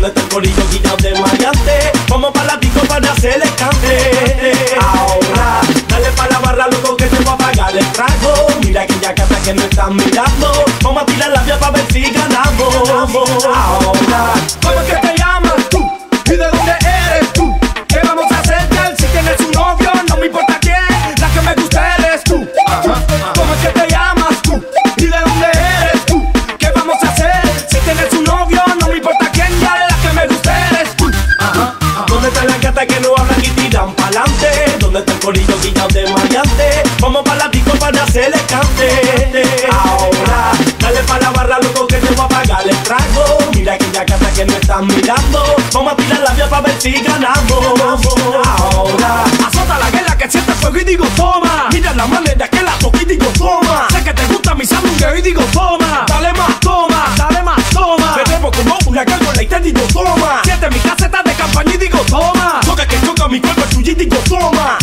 ¿Dónde 0.00 0.18
está 0.18 0.22
el 0.22 0.28
corillo 0.28 0.62
guiado 0.70 0.96
de 0.96 1.12
maleante? 1.20 1.92
Vamos 2.08 2.32
para 2.32 2.46
la 2.46 2.56
disco 2.56 2.80
para 2.88 3.12
hacer 3.12 3.34
el 3.34 3.54
cante. 3.54 4.74
Ahora, 4.80 5.60
dale 5.88 6.10
para 6.12 6.30
la 6.30 6.38
barra, 6.38 6.68
loco, 6.68 6.96
que 6.96 7.04
te 7.04 7.16
voy 7.22 7.34
a 7.34 7.36
pagar 7.36 7.76
el 7.76 7.86
trago. 7.92 8.46
Mira 8.64 8.80
aquella 8.80 9.12
gata 9.12 9.38
que 9.44 9.52
no 9.52 9.62
están 9.62 9.94
mirando. 9.96 10.64
Vamos 10.82 11.02
a 11.02 11.06
tirar 11.06 11.28
la 11.28 11.42
vía 11.42 11.58
para 11.58 11.72
ver 11.72 11.84
si 11.92 12.00
ganamos. 12.10 12.74
Ahora, 13.44 14.32
¿cómo 14.62 14.80
es 14.80 14.86
que 14.86 15.06
te 15.06 15.19
corillo 35.20 35.58
guillado 35.62 35.88
de 35.88 36.10
maleante? 36.12 36.82
Vamos 37.00 37.22
para 37.22 37.44
la 37.44 37.48
disco 37.48 37.72
para 37.78 38.02
hacer 38.02 38.32
cante. 38.46 39.46
Ahora, 39.70 40.52
dale 40.78 41.00
para 41.04 41.20
la 41.20 41.30
barra, 41.30 41.58
loco, 41.60 41.86
que 41.86 41.96
te 41.96 42.14
voy 42.14 42.24
a 42.24 42.28
pagar 42.28 42.68
el 42.68 42.76
trago. 42.78 43.38
Mira 43.54 43.74
aquella 43.74 44.04
gata 44.04 44.30
que 44.32 44.44
no 44.44 44.54
están 44.54 44.86
mirando. 44.86 45.56
Vamos 45.72 45.92
a 45.92 45.96
tirar 45.96 46.20
la 46.20 46.30
vía 46.32 46.48
para 46.48 46.62
ver 46.62 46.80
si 46.80 46.92
ganamos. 46.92 48.04
Ahora, 48.44 49.24
azota 49.46 49.78
la 49.78 49.90
guerra 49.90 50.16
que 50.16 50.30
siente 50.30 50.52
fuego 50.54 50.78
y 50.78 50.84
digo 50.84 51.06
toma. 51.16 51.68
Mira 51.72 51.94
la 51.94 52.06
manera 52.06 52.48
que 52.48 52.62
la 52.62 52.72
toco 52.78 52.98
y 53.00 53.04
digo 53.04 53.26
toma. 53.38 53.88
Sé 53.90 54.02
que 54.02 54.12
te 54.12 54.26
gusta 54.26 54.54
mi 54.54 54.64
sangre 54.64 55.18
y 55.18 55.22
digo 55.22 55.42
toma. 55.52 56.04
Dale 56.08 56.32
más, 56.32 56.58
toma, 56.60 57.14
dale 57.16 57.42
más, 57.42 57.62
toma. 57.70 58.16
Tenemos 58.24 58.56
como 58.56 58.78
una 58.86 59.04
gárgola 59.04 59.42
y 59.42 59.46
te 59.46 59.60
digo 59.60 59.82
toma. 59.92 60.40
Siente 60.44 60.70
mi 60.70 60.78
caseta 60.78 61.22
de 61.22 61.32
campaña 61.34 61.74
y 61.74 61.78
digo 61.78 61.98
toma. 62.08 62.60
Toca 62.64 62.86
que 62.86 63.00
choca 63.04 63.28
mi 63.28 63.40
cuerpo 63.40 63.62
tuyo 63.72 63.92
y 63.92 63.94
digo 63.94 64.16
toma. 64.28 64.78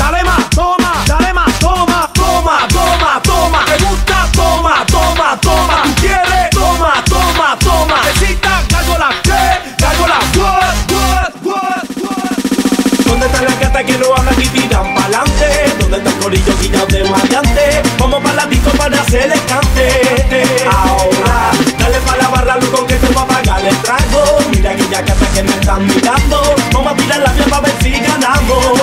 Están 25.68 25.86
mirando. 25.86 26.56
Vamos 26.72 26.94
a 26.94 26.96
tirar 26.96 27.20
la 27.20 27.32
vía 27.34 27.46
para 27.50 27.62
ver 27.64 27.74
si 27.82 27.92
ganamos. 27.92 28.82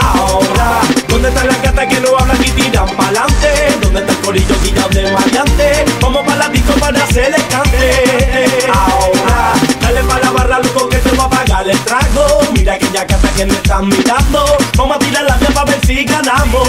Ahora, 0.00 0.80
¿dónde 1.06 1.28
está 1.28 1.44
la 1.44 1.56
gata 1.58 1.86
que 1.86 2.00
no 2.00 2.16
hablan 2.18 2.42
y 2.42 2.50
tiran 2.50 2.86
pa'lante? 2.96 3.76
¿Dónde 3.82 4.00
está 4.00 4.12
el 4.12 4.18
corillo 4.20 4.54
guillado 4.62 4.88
de 4.88 5.12
maleante? 5.12 5.84
Vamos 6.00 6.22
para 6.24 6.36
la 6.36 6.48
disco 6.48 6.72
para 6.80 7.04
hacer 7.04 7.34
el 7.34 7.46
cante. 7.48 8.70
Ahora, 8.72 9.52
dale 9.82 10.02
para 10.04 10.24
la 10.24 10.30
barra, 10.30 10.60
loco, 10.60 10.88
que 10.88 10.96
te 10.96 11.14
va 11.14 11.24
a 11.24 11.28
pagar 11.28 11.68
el 11.68 11.78
trago. 11.80 12.40
Mira 12.54 12.72
aquella 12.72 13.04
gata 13.04 13.28
que 13.36 13.44
me 13.44 13.52
están 13.52 13.86
mirando. 13.88 14.46
Vamos 14.78 14.96
a 14.96 14.98
tirar 15.00 15.24
la 15.24 15.36
vía 15.36 15.50
para 15.50 15.70
ver 15.72 15.80
si 15.84 16.04
ganamos. 16.04 16.68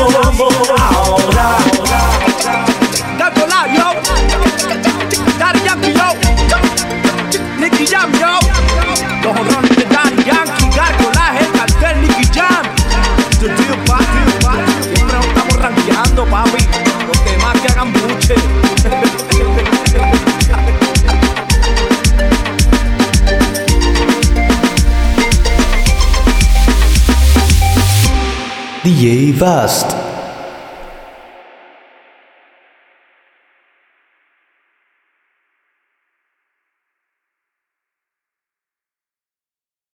DJ 28.96 29.34
Vast. 29.34 29.95